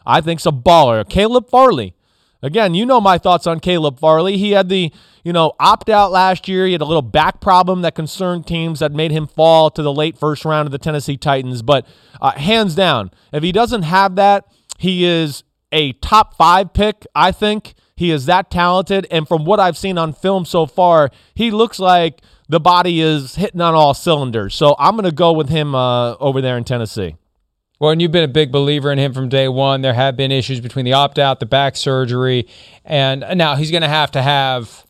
I 0.05 0.21
think's 0.21 0.45
a 0.45 0.51
baller. 0.51 1.07
Caleb 1.07 1.49
Farley. 1.49 1.95
Again, 2.43 2.73
you 2.73 2.85
know 2.85 2.99
my 2.99 3.17
thoughts 3.17 3.47
on 3.47 3.61
Caleb 3.61 3.99
Farley. 3.99 4.35
He 4.37 4.51
had 4.51 4.67
the, 4.67 4.91
you 5.23 5.31
know, 5.31 5.53
opt 5.61 5.89
out 5.89 6.11
last 6.11 6.49
year. 6.49 6.65
He 6.65 6.73
had 6.73 6.81
a 6.81 6.85
little 6.85 7.01
back 7.01 7.39
problem 7.39 7.81
that 7.83 7.95
concerned 7.95 8.45
teams 8.45 8.79
that 8.79 8.91
made 8.91 9.11
him 9.11 9.27
fall 9.27 9.71
to 9.71 9.81
the 9.81 9.93
late 9.93 10.17
first 10.17 10.43
round 10.43 10.67
of 10.67 10.73
the 10.73 10.77
Tennessee 10.77 11.15
Titans. 11.15 11.61
But 11.61 11.87
uh, 12.21 12.31
hands 12.31 12.75
down, 12.75 13.11
if 13.31 13.43
he 13.43 13.53
doesn't 13.53 13.83
have 13.83 14.15
that, 14.17 14.45
he 14.77 15.05
is 15.05 15.45
a 15.71 15.93
top 15.93 16.35
five 16.35 16.73
pick, 16.73 17.07
I 17.15 17.31
think. 17.31 17.75
He 17.95 18.11
is 18.11 18.25
that 18.25 18.51
talented. 18.51 19.07
And 19.09 19.25
from 19.25 19.45
what 19.45 19.61
I've 19.61 19.77
seen 19.77 19.97
on 19.97 20.11
film 20.11 20.43
so 20.43 20.65
far, 20.65 21.11
he 21.35 21.49
looks 21.49 21.79
like 21.79 22.21
the 22.49 22.59
body 22.59 22.99
is 22.99 23.35
hitting 23.35 23.61
on 23.61 23.73
all 23.73 23.93
cylinders. 23.93 24.53
So 24.53 24.75
I'm 24.77 24.95
going 24.95 25.05
to 25.05 25.15
go 25.15 25.31
with 25.31 25.47
him 25.47 25.73
uh, 25.73 26.15
over 26.15 26.41
there 26.41 26.57
in 26.57 26.65
Tennessee. 26.65 27.15
Well, 27.83 27.91
and 27.91 28.01
you've 28.01 28.13
been 28.13 28.23
a 28.23 28.29
big 28.29 28.49
believer 28.49 28.93
in 28.93 28.97
him 28.97 29.11
from 29.11 29.27
day 29.27 29.49
one. 29.49 29.81
There 29.81 29.93
have 29.93 30.15
been 30.15 30.31
issues 30.31 30.61
between 30.61 30.85
the 30.85 30.93
opt 30.93 31.19
out, 31.19 31.41
the 31.41 31.45
back 31.45 31.75
surgery, 31.75 32.47
and 32.85 33.25
now 33.35 33.55
he's 33.57 33.71
going 33.71 33.81
to 33.81 33.89
have 33.89 34.09
to 34.11 34.21
have 34.21 34.85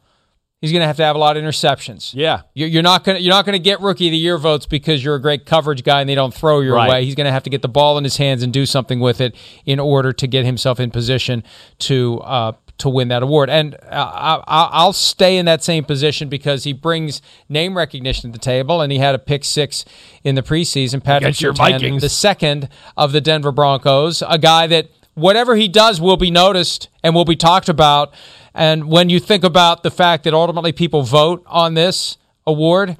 he's 0.61 0.71
going 0.71 0.81
to 0.81 0.85
have 0.85 0.97
to 0.97 1.03
have 1.03 1.15
a 1.15 1.17
lot 1.19 1.35
of 1.35 1.41
interceptions. 1.43 2.11
Yeah. 2.13 2.41
You- 2.53 2.67
You're 2.67 2.83
not 2.83 3.03
going 3.03 3.17
to 3.17 3.23
you're 3.23 3.33
not 3.33 3.45
going 3.45 3.53
to 3.53 3.59
get 3.63 3.81
rookie 3.81 4.09
of 4.09 4.11
the 4.11 4.17
year 4.17 4.37
votes 4.37 4.67
because 4.67 5.03
you're 5.03 5.15
a 5.15 5.19
great 5.19 5.47
coverage 5.47 5.83
guy 5.83 6.01
and 6.01 6.07
they 6.09 6.13
don't 6.13 6.35
throw 6.35 6.59
your 6.59 6.75
Right. 6.75 6.87
way. 6.87 7.05
He's 7.05 7.15
going 7.15 7.25
to 7.25 7.31
have 7.31 7.41
to 7.43 7.49
get 7.49 7.63
the 7.63 7.67
ball 7.67 7.97
in 7.97 8.03
his 8.03 8.17
hands 8.17 8.43
and 8.43 8.53
do 8.53 8.63
something 8.67 8.99
with 8.99 9.19
it 9.21 9.35
in 9.65 9.79
order 9.79 10.13
to 10.13 10.27
get 10.27 10.45
himself 10.45 10.79
in 10.79 10.91
position 10.91 11.43
to 11.79 12.19
uh, 12.19 12.51
to 12.79 12.89
win 12.89 13.07
that 13.09 13.23
award. 13.23 13.49
And 13.49 13.75
uh, 13.75 13.87
I, 13.91 14.35
I- 14.47 14.69
I'll 14.71 14.93
stay 14.93 15.37
in 15.37 15.45
that 15.45 15.63
same 15.63 15.83
position 15.83 16.27
because 16.29 16.63
he 16.63 16.73
brings 16.73 17.21
name 17.47 17.77
recognition 17.77 18.31
to 18.31 18.37
the 18.37 18.43
table, 18.43 18.81
and 18.81 18.91
he 18.91 18.97
had 18.97 19.15
a 19.15 19.19
pick 19.19 19.43
six 19.45 19.85
in 20.23 20.35
the 20.35 20.41
preseason. 20.43 21.03
Patrick 21.03 21.35
Surtain, 21.55 21.79
the 22.01 22.09
second 22.09 22.69
of 22.97 23.11
the 23.11 23.21
Denver 23.21 23.51
Broncos, 23.51 24.23
a 24.27 24.37
guy 24.37 24.67
that 24.67 24.89
whatever 25.13 25.55
he 25.55 25.67
does 25.67 26.01
will 26.01 26.17
be 26.17 26.31
noticed 26.31 26.89
and 27.03 27.13
will 27.13 27.25
be 27.25 27.35
talked 27.35 27.69
about. 27.69 28.13
And 28.55 28.85
when 28.89 29.09
you 29.09 29.19
think 29.19 29.43
about 29.43 29.83
the 29.83 29.91
fact 29.91 30.23
that 30.25 30.33
ultimately 30.33 30.71
people 30.71 31.03
vote 31.03 31.43
on 31.47 31.75
this 31.75 32.17
award, 32.45 32.97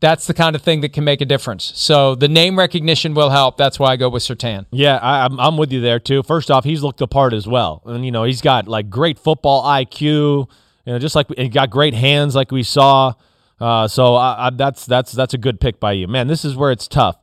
that's 0.00 0.26
the 0.26 0.34
kind 0.34 0.56
of 0.56 0.62
thing 0.62 0.80
that 0.80 0.92
can 0.92 1.04
make 1.04 1.20
a 1.20 1.26
difference. 1.26 1.72
So 1.74 2.14
the 2.14 2.28
name 2.28 2.58
recognition 2.58 3.14
will 3.14 3.30
help. 3.30 3.56
That's 3.56 3.78
why 3.78 3.92
I 3.92 3.96
go 3.96 4.08
with 4.08 4.22
Surtain. 4.22 4.66
Yeah, 4.70 4.96
I, 4.96 5.24
I'm 5.24 5.38
I'm 5.38 5.56
with 5.56 5.72
you 5.72 5.80
there 5.80 5.98
too. 6.00 6.22
First 6.22 6.50
off, 6.50 6.64
he's 6.64 6.82
looked 6.82 6.98
the 6.98 7.06
part 7.06 7.32
as 7.32 7.46
well, 7.46 7.82
and 7.84 8.04
you 8.04 8.10
know 8.10 8.24
he's 8.24 8.40
got 8.40 8.66
like 8.66 8.90
great 8.90 9.18
football 9.18 9.62
IQ. 9.64 10.48
You 10.86 10.92
know, 10.94 10.98
just 10.98 11.14
like 11.14 11.26
he 11.36 11.48
got 11.48 11.70
great 11.70 11.94
hands, 11.94 12.34
like 12.34 12.50
we 12.50 12.62
saw. 12.62 13.12
Uh, 13.60 13.86
so 13.86 14.14
I, 14.14 14.46
I, 14.46 14.50
that's 14.50 14.86
that's 14.86 15.12
that's 15.12 15.34
a 15.34 15.38
good 15.38 15.60
pick 15.60 15.78
by 15.78 15.92
you, 15.92 16.08
man. 16.08 16.26
This 16.26 16.44
is 16.44 16.56
where 16.56 16.72
it's 16.72 16.88
tough. 16.88 17.18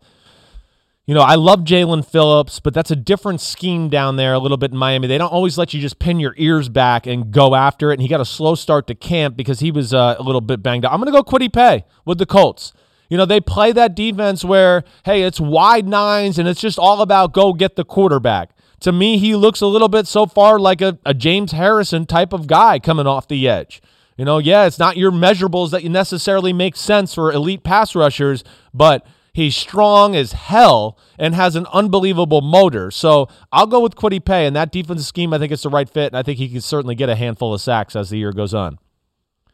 You 1.08 1.13
know, 1.13 1.22
I 1.22 1.36
love 1.36 1.62
Jaelan 1.62 2.06
Phillips, 2.06 2.60
but 2.60 2.74
that's 2.74 2.91
a 2.91 2.96
different 2.96 3.39
scheme 3.39 3.88
down 3.88 4.17
there 4.17 4.34
a 4.34 4.39
little 4.39 4.58
bit 4.58 4.72
in 4.72 4.78
Miami. 4.78 5.08
They 5.08 5.17
don't 5.17 5.32
always 5.32 5.58
let 5.58 5.74
you 5.74 5.80
just 5.80 6.00
pin 6.00 6.20
your 6.20 6.36
ears 6.36 6.67
back 6.67 7.08
and 7.08 7.32
go 7.32 7.56
after 7.56 7.91
it. 7.91 7.93
And 7.93 8.02
he 8.02 8.10
got 8.10 8.20
a 8.20 8.26
slow 8.26 8.56
start 8.56 8.88
to 8.88 8.96
camp 8.96 9.38
because 9.38 9.62
he 9.62 9.72
was 9.72 9.93
uh, 9.93 10.17
a 10.20 10.22
little 10.22 10.41
bit 10.41 10.62
banged 10.62 10.84
up. 10.84 10.91
I'm 10.91 11.00
going 11.00 11.06
to 11.06 11.13
go 11.13 11.24
Kwity 11.24 11.52
Paye 11.52 11.86
with 12.04 12.17
the 12.17 12.26
Colts. 12.26 12.74
You 13.10 13.15
know, 13.15 13.26
they 13.26 13.39
play 13.39 13.72
that 13.72 13.96
defense 13.96 14.43
where, 14.43 14.84
hey, 15.06 15.24
it's 15.24 15.39
wide 15.39 15.88
nines 15.88 16.38
and 16.38 16.46
it's 16.46 16.60
just 16.60 16.78
all 16.78 17.02
about 17.02 17.32
go 17.32 17.54
get 17.54 17.78
the 17.78 17.86
quarterback. 17.86 18.50
To 18.82 18.91
me, 18.91 19.17
he 19.17 19.34
looks 19.34 19.62
a 19.62 19.67
little 19.67 19.88
bit 19.88 20.08
so 20.08 20.26
far 20.26 20.60
like 20.60 20.82
a, 20.82 21.00
a 21.06 21.13
James 21.13 21.54
Harrison 21.54 22.06
type 22.06 22.34
of 22.34 22.48
guy 22.48 22.80
coming 22.80 23.08
off 23.08 23.30
the 23.30 23.48
edge. 23.48 23.82
You 24.17 24.26
know, 24.26 24.39
yeah, 24.39 24.65
it's 24.65 24.78
not 24.78 24.98
your 24.98 25.12
measurables 25.12 25.72
that 25.72 25.84
you 25.84 25.89
necessarily 25.89 26.52
make 26.52 26.76
sense 26.76 27.13
for 27.13 27.32
elite 27.32 27.63
pass 27.63 27.96
rushers, 27.96 28.43
but 28.74 29.08
He's 29.38 29.56
strong 29.56 30.15
as 30.15 30.32
hell 30.32 30.97
and 31.19 31.36
has 31.36 31.56
an 31.56 31.67
unbelievable 31.71 32.41
motor. 32.41 32.89
So 32.89 33.30
I'll 33.52 33.67
go 33.67 33.82
with 33.82 33.93
Kwity 33.93 34.19
Paye. 34.19 34.47
And 34.47 34.56
that 34.56 34.71
defensive 34.71 35.06
scheme, 35.06 35.32
I 35.32 35.38
think 35.38 35.52
it's 35.52 35.62
the 35.62 35.69
right 35.69 35.88
fit. 35.88 36.08
And 36.08 36.17
I 36.17 36.23
think 36.23 36.39
he 36.39 36.50
can 36.50 36.60
certainly 36.60 36.95
get 36.95 37.08
a 37.08 37.15
handful 37.15 37.54
of 37.54 37.62
sacks 37.62 37.95
as 37.95 38.10
the 38.10 38.17
year 38.17 38.32
goes 38.32 38.56
on. 38.56 38.80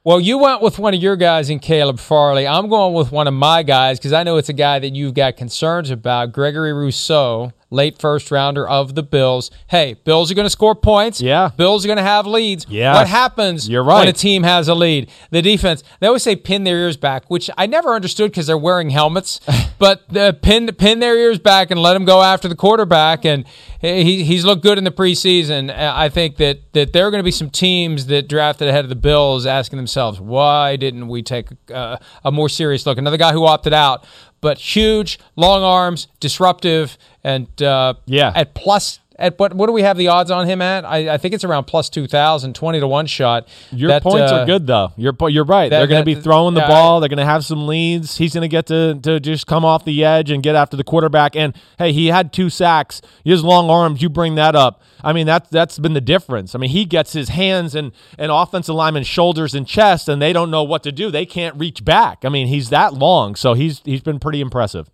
Well, 0.06 0.22
you 0.22 0.38
went 0.38 0.62
with 0.62 0.80
one 0.80 0.94
of 0.94 1.02
your 1.02 1.18
guys 1.18 1.50
in 1.50 1.60
Caleb 1.60 2.00
Farley. 2.00 2.48
I'm 2.48 2.70
going 2.70 2.94
with 2.94 3.12
one 3.12 3.28
of 3.28 3.34
my 3.34 3.62
guys 3.62 4.00
because 4.00 4.14
I 4.14 4.24
know 4.24 4.38
it's 4.38 4.48
a 4.48 4.54
guy 4.54 4.80
that 4.80 4.96
you've 4.96 5.16
got 5.16 5.36
concerns 5.36 5.90
about, 5.90 6.32
Gregory 6.32 6.72
Rousseau 6.72 7.52
late 7.74 8.00
first 8.00 8.32
rounder 8.32 8.68
of 8.68 8.96
the 8.96 9.04
Bills. 9.04 9.52
Hey, 9.68 9.96
Bills 9.96 10.32
are 10.32 10.36
going 10.36 10.46
to 10.46 10.50
score 10.50 10.76
points. 10.76 11.20
Yeah. 11.22 11.50
Bills 11.58 11.84
are 11.84 11.88
going 11.88 11.98
to 11.98 12.04
have 12.04 12.26
leads. 12.26 12.66
Yeah. 12.70 12.94
What 12.94 13.08
happens 13.08 13.68
You're 13.68 13.84
right. 13.84 14.00
when 14.00 14.08
a 14.08 14.14
team 14.14 14.44
has 14.44 14.68
a 14.68 14.76
lead? 14.76 15.10
The 15.32 15.42
defense, 15.42 15.84
they 16.00 16.08
always 16.08 16.24
say 16.24 16.36
pin 16.36 16.64
their 16.64 16.78
ears 16.78 16.96
back, 16.96 17.30
which 17.30 17.50
I 17.58 17.66
never 17.66 17.94
understood 17.94 18.32
because 18.32 18.48
they're 18.48 18.58
wearing 18.58 18.92
helmets, 18.92 19.40
but 19.80 20.08
the 20.10 20.38
pin 20.42 20.68
pin 20.68 21.00
their 21.00 21.18
ears 21.18 21.40
back 21.40 21.72
and 21.72 21.82
let 21.82 21.94
them 21.94 22.06
go 22.06 22.22
after 22.22 22.48
the 22.48 22.56
quarterback. 22.56 23.26
And 23.26 23.46
he, 23.82 24.24
he's 24.24 24.46
looked 24.46 24.64
good 24.64 24.78
in 24.78 24.84
the 24.84 24.92
preseason. 24.92 25.76
I 25.76 26.10
think 26.10 26.38
that, 26.38 26.72
that 26.74 26.94
there 26.94 27.08
are 27.08 27.12
going 27.12 27.20
to 27.20 27.26
be 27.26 27.32
some 27.32 27.50
teams 27.50 28.06
that 28.06 28.30
drafted 28.30 28.68
ahead 28.68 28.86
of 28.86 28.90
the 28.90 28.96
Bills 28.96 29.46
asking 29.46 29.78
themselves, 29.78 30.22
why 30.22 30.76
didn't 30.76 31.08
we 31.08 31.22
take 31.24 31.48
uh, 31.74 31.98
a 32.24 32.32
more 32.32 32.50
serious 32.50 32.86
look? 32.86 32.98
Another 32.98 33.18
guy 33.18 33.34
who 33.34 33.46
opted 33.46 33.74
out 33.74 34.06
but 34.44 34.60
huge, 34.60 35.18
long 35.36 35.64
arms, 35.64 36.08
disruptive, 36.20 36.98
and 37.24 37.48
uh, 37.64 37.96
Yeah. 38.06 38.32
at 38.36 38.54
plus. 38.54 39.00
At 39.20 39.38
what 39.38 39.54
what 39.54 39.68
do 39.68 39.74
we 39.74 39.84
have 39.84 39.96
the 39.98 40.08
odds 40.08 40.32
on 40.32 40.48
him 40.48 40.62
at? 40.62 40.86
I, 40.86 41.14
I 41.14 41.18
think 41.18 41.34
it's 41.34 41.44
around 41.44 41.66
plus 41.66 41.90
2,000, 41.90 42.56
20 42.56 42.80
to 42.80 42.88
one 42.88 43.06
shot. 43.06 43.48
Your 43.72 43.90
That, 43.90 44.02
points 44.04 44.32
uh, 44.32 44.38
are 44.38 44.46
good 44.46 44.66
though. 44.66 44.92
You're 44.98 45.14
you're 45.30 45.44
right. 45.46 45.70
that- 45.70 45.78
They're 45.80 45.88
going 45.88 46.02
to 46.02 46.06
be 46.06 46.20
throwing 46.20 46.56
the 46.56 46.62
yeah, 46.62 46.68
ball. 46.68 47.00
They're 47.00 47.10
going 47.10 47.18
to 47.18 47.26
have 47.26 47.46
some 47.46 47.68
leads. 47.68 48.18
He's 48.18 48.34
going 48.34 48.42
to 48.42 48.48
get 48.48 48.66
to 48.68 48.96
to 49.04 49.20
just 49.20 49.46
come 49.46 49.64
off 49.64 49.86
the 49.86 50.04
edge 50.04 50.32
and 50.32 50.42
get 50.42 50.56
after 50.56 50.76
the 50.76 50.84
quarterback. 50.84 51.36
And 51.36 51.56
hey, 51.78 51.94
he 51.94 52.08
had 52.08 52.34
two 52.34 52.50
sacks. 52.50 53.02
His 53.24 53.44
long 53.44 53.70
arms. 53.70 54.02
You 54.02 54.10
bring 54.10 54.36
that 54.36 54.56
up. 54.56 54.82
I 55.04 55.14
mean, 55.14 55.28
that's 55.28 55.50
that's 55.50 55.78
been 55.78 55.94
the 55.94 56.02
difference. 56.02 56.56
I 56.56 56.58
mean, 56.60 56.70
he 56.72 56.86
gets 56.86 57.14
his 57.14 57.30
hands 57.30 57.76
and 57.76 57.92
and 58.18 58.32
offensive 58.32 58.74
lineman's 58.76 59.08
shoulders 59.08 59.54
and 59.54 59.68
chest, 59.68 60.10
and 60.10 60.22
they 60.22 60.34
don't 60.34 60.50
know 60.50 60.64
what 60.64 60.82
to 60.84 60.92
do. 60.92 61.12
They 61.12 61.26
can't 61.26 61.56
reach 61.58 61.86
back. 61.86 62.24
I 62.26 62.30
mean, 62.30 62.48
he's 62.48 62.70
that 62.70 62.94
long, 62.94 63.36
so 63.36 63.54
he's 63.54 63.82
he's 63.86 64.02
been 64.02 64.20
pretty 64.20 64.42
impressive. 64.42 64.90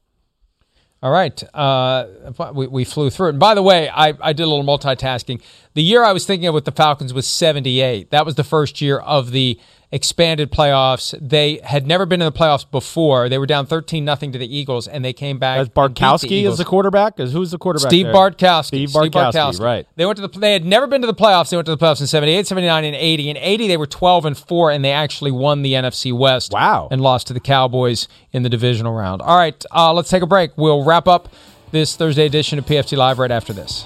All 1.02 1.12
right. 1.12 1.42
Uh, 1.54 2.08
we, 2.54 2.68
we 2.68 2.84
flew 2.84 3.10
through 3.10 3.28
it. 3.28 3.30
And 3.32 3.40
by 3.40 3.56
the 3.56 3.64
way, 3.64 3.90
I, 3.90 4.14
I 4.22 4.34
did 4.34 4.44
a 4.44 4.48
little 4.48 4.66
multitasking. 4.66 5.42
The 5.74 5.84
year 5.84 6.04
I 6.04 6.12
was 6.12 6.26
thinking 6.26 6.48
of 6.48 6.54
with 6.54 6.66
the 6.66 6.74
Falcons 6.74 7.14
was 7.14 7.26
78. 7.26 8.12
That 8.12 8.26
was 8.26 8.36
the 8.36 8.44
first 8.44 8.82
year 8.82 9.00
of 9.00 9.32
the 9.32 9.60
expanded 9.92 10.52
playoffs. 10.52 11.18
They 11.20 11.60
had 11.64 11.88
never 11.88 12.06
been 12.06 12.22
in 12.22 12.26
the 12.26 12.38
playoffs 12.38 12.70
before. 12.70 13.30
They 13.30 13.38
were 13.38 13.46
down 13.46 13.66
13 13.66 14.06
nothing 14.06 14.32
to 14.32 14.38
the 14.38 14.56
Eagles, 14.58 14.88
and 14.88 15.04
they 15.04 15.14
came 15.14 15.40
back. 15.40 15.60
As 15.60 15.68
beat 15.68 15.76
the 15.76 15.82
Bartkowski 15.82 16.48
is 16.48 16.58
the 16.58 16.66
quarterback. 16.66 17.20
Is 17.20 17.34
who's 17.34 17.52
the 17.52 17.58
quarterback? 17.58 17.90
Steve 17.90 18.06
there? 18.08 18.14
Bartkowski. 18.14 18.66
Steve 18.66 18.90
Bartkowski, 18.90 19.60
right. 19.60 19.88
They 19.96 20.06
went 20.06 20.18
to 20.18 20.28
the. 20.28 20.40
They 20.40 20.54
had 20.54 20.66
never 20.66 20.88
been 20.88 21.02
to 21.02 21.08
the 21.08 21.14
playoffs. 21.14 21.50
They 21.50 21.58
went 21.58 21.66
to 21.66 21.76
the 21.76 21.84
playoffs 21.84 22.02
in 22.02 22.08
78, 22.08 22.48
79, 22.48 22.84
and 22.84 22.96
80. 22.96 23.30
In 23.30 23.38
80, 23.38 23.68
they 23.68 23.78
were 23.78 23.88
12 23.88 24.26
and 24.26 24.38
4, 24.38 24.72
and 24.72 24.86
they 24.86 24.92
actually 24.92 25.32
won 25.32 25.62
the 25.62 25.74
NFC 25.74 26.14
West. 26.14 26.52
Wow. 26.54 26.88
And 26.92 27.02
lost 27.02 27.28
to 27.28 27.34
the 27.34 27.40
Cowboys 27.40 28.08
in 28.32 28.44
the 28.44 28.50
divisional 28.50 28.94
round. 28.94 29.22
All 29.22 29.38
right, 29.38 29.64
uh, 29.72 29.94
let's 29.94 30.10
take 30.10 30.24
a 30.24 30.28
break. 30.28 30.52
We'll 30.56 30.84
wrap 30.84 31.08
up 31.08 31.30
this 31.72 31.96
Thursday 31.96 32.26
edition 32.26 32.60
of 32.60 32.66
PFT 32.66 32.98
Live 32.98 33.20
right 33.20 33.32
after 33.32 33.54
this. 33.54 33.86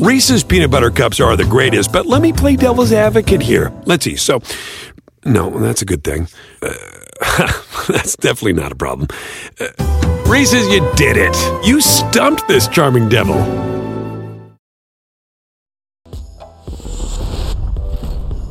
Reese's 0.00 0.42
peanut 0.42 0.70
butter 0.70 0.90
cups 0.90 1.20
are 1.20 1.36
the 1.36 1.44
greatest, 1.44 1.92
but 1.92 2.06
let 2.06 2.22
me 2.22 2.32
play 2.32 2.56
devil's 2.56 2.90
advocate 2.90 3.42
here. 3.42 3.70
Let's 3.84 4.02
see. 4.02 4.16
So, 4.16 4.40
no, 5.26 5.50
that's 5.58 5.82
a 5.82 5.84
good 5.84 6.02
thing. 6.02 6.26
Uh, 6.62 6.72
that's 7.86 8.16
definitely 8.16 8.54
not 8.54 8.72
a 8.72 8.76
problem. 8.76 9.08
Uh, 9.60 10.24
Reese's, 10.26 10.66
you 10.68 10.80
did 10.96 11.18
it. 11.18 11.36
You 11.66 11.82
stumped 11.82 12.48
this 12.48 12.66
charming 12.66 13.10
devil. 13.10 13.36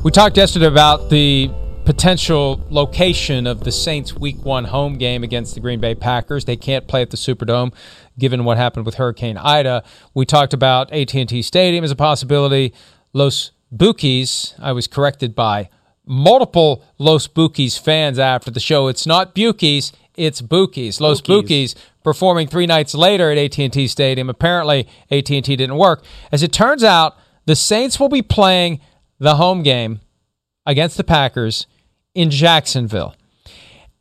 We 0.03 0.11
talked 0.11 0.37
yesterday 0.37 0.67
about 0.67 1.09
the 1.09 1.49
potential 1.89 2.63
location 2.69 3.47
of 3.47 3.63
the 3.63 3.71
Saints 3.71 4.13
week 4.13 4.45
one 4.45 4.65
home 4.65 4.99
game 4.99 5.23
against 5.23 5.55
the 5.55 5.59
Green 5.59 5.79
Bay 5.79 5.95
Packers. 5.95 6.45
They 6.45 6.55
can't 6.55 6.87
play 6.87 7.01
at 7.01 7.09
the 7.09 7.17
Superdome 7.17 7.73
given 8.19 8.43
what 8.43 8.57
happened 8.57 8.85
with 8.85 8.95
Hurricane 8.95 9.37
Ida. 9.37 9.83
We 10.13 10.25
talked 10.25 10.53
about 10.53 10.91
AT&T 10.91 11.41
Stadium 11.41 11.83
as 11.83 11.91
a 11.91 11.95
possibility. 11.95 12.73
Los 13.13 13.51
Bookies, 13.71 14.55
I 14.59 14.71
was 14.71 14.87
corrected 14.87 15.33
by 15.35 15.69
multiple 16.05 16.83
Los 16.97 17.27
Bookies 17.27 17.77
fans 17.77 18.19
after 18.19 18.51
the 18.51 18.59
show. 18.59 18.87
It's 18.87 19.05
not 19.05 19.35
Bukies, 19.35 19.91
it's 20.15 20.41
Bookies. 20.41 20.99
Los. 20.99 21.21
Bookies 21.21 21.75
performing 22.03 22.47
three 22.47 22.65
nights 22.65 22.93
later 22.93 23.31
at 23.31 23.37
AT&T 23.37 23.87
Stadium. 23.87 24.29
Apparently, 24.29 24.87
AT&T 25.09 25.41
didn't 25.41 25.77
work. 25.77 26.03
As 26.31 26.43
it 26.43 26.51
turns 26.51 26.83
out, 26.83 27.15
the 27.45 27.55
Saints 27.55 27.99
will 27.99 28.09
be 28.09 28.21
playing 28.21 28.81
the 29.19 29.35
home 29.35 29.63
game 29.63 30.01
against 30.65 30.97
the 30.97 31.03
Packers 31.03 31.67
in 32.13 32.29
Jacksonville. 32.29 33.15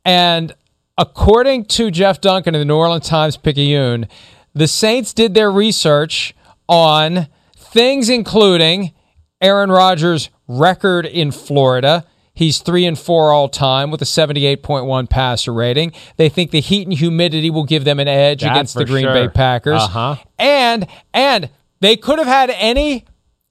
And 0.03 0.53
according 0.99 1.63
to 1.63 1.89
Jeff 1.89 2.19
Duncan 2.19 2.53
of 2.53 2.59
the 2.59 2.65
New 2.65 2.75
Orleans 2.75 3.07
Times 3.07 3.37
Picayune, 3.37 4.07
the 4.53 4.67
Saints 4.67 5.13
did 5.13 5.33
their 5.33 5.49
research 5.49 6.35
on 6.67 7.27
things 7.55 8.09
including 8.09 8.93
Aaron 9.41 9.71
Rodgers' 9.71 10.29
record 10.47 11.05
in 11.05 11.31
Florida. 11.31 12.05
He's 12.33 12.59
3 12.59 12.85
and 12.85 12.99
4 12.99 13.31
all 13.31 13.47
time 13.47 13.91
with 13.91 14.01
a 14.01 14.05
78.1 14.05 15.09
passer 15.09 15.53
rating. 15.53 15.93
They 16.17 16.27
think 16.27 16.51
the 16.51 16.61
heat 16.61 16.87
and 16.87 16.97
humidity 16.97 17.49
will 17.49 17.63
give 17.63 17.85
them 17.85 17.99
an 17.99 18.07
edge 18.07 18.41
That 18.41 18.51
against 18.51 18.75
the 18.75 18.85
Green 18.85 19.05
sure. 19.05 19.13
Bay 19.13 19.29
Packers. 19.29 19.81
Uh-huh. 19.81 20.17
And 20.37 20.87
and 21.13 21.49
they 21.79 21.95
could 21.95 22.19
have 22.19 22.27
had 22.27 22.49
any 22.49 23.05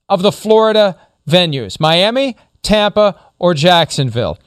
of 0.07 0.21
the 0.21 0.31
Florida 0.31 0.99
venues, 1.27 1.79
Miami, 1.79 2.35
Tampa, 2.61 3.19
or 3.39 3.53
Jacksonville. 3.55 4.37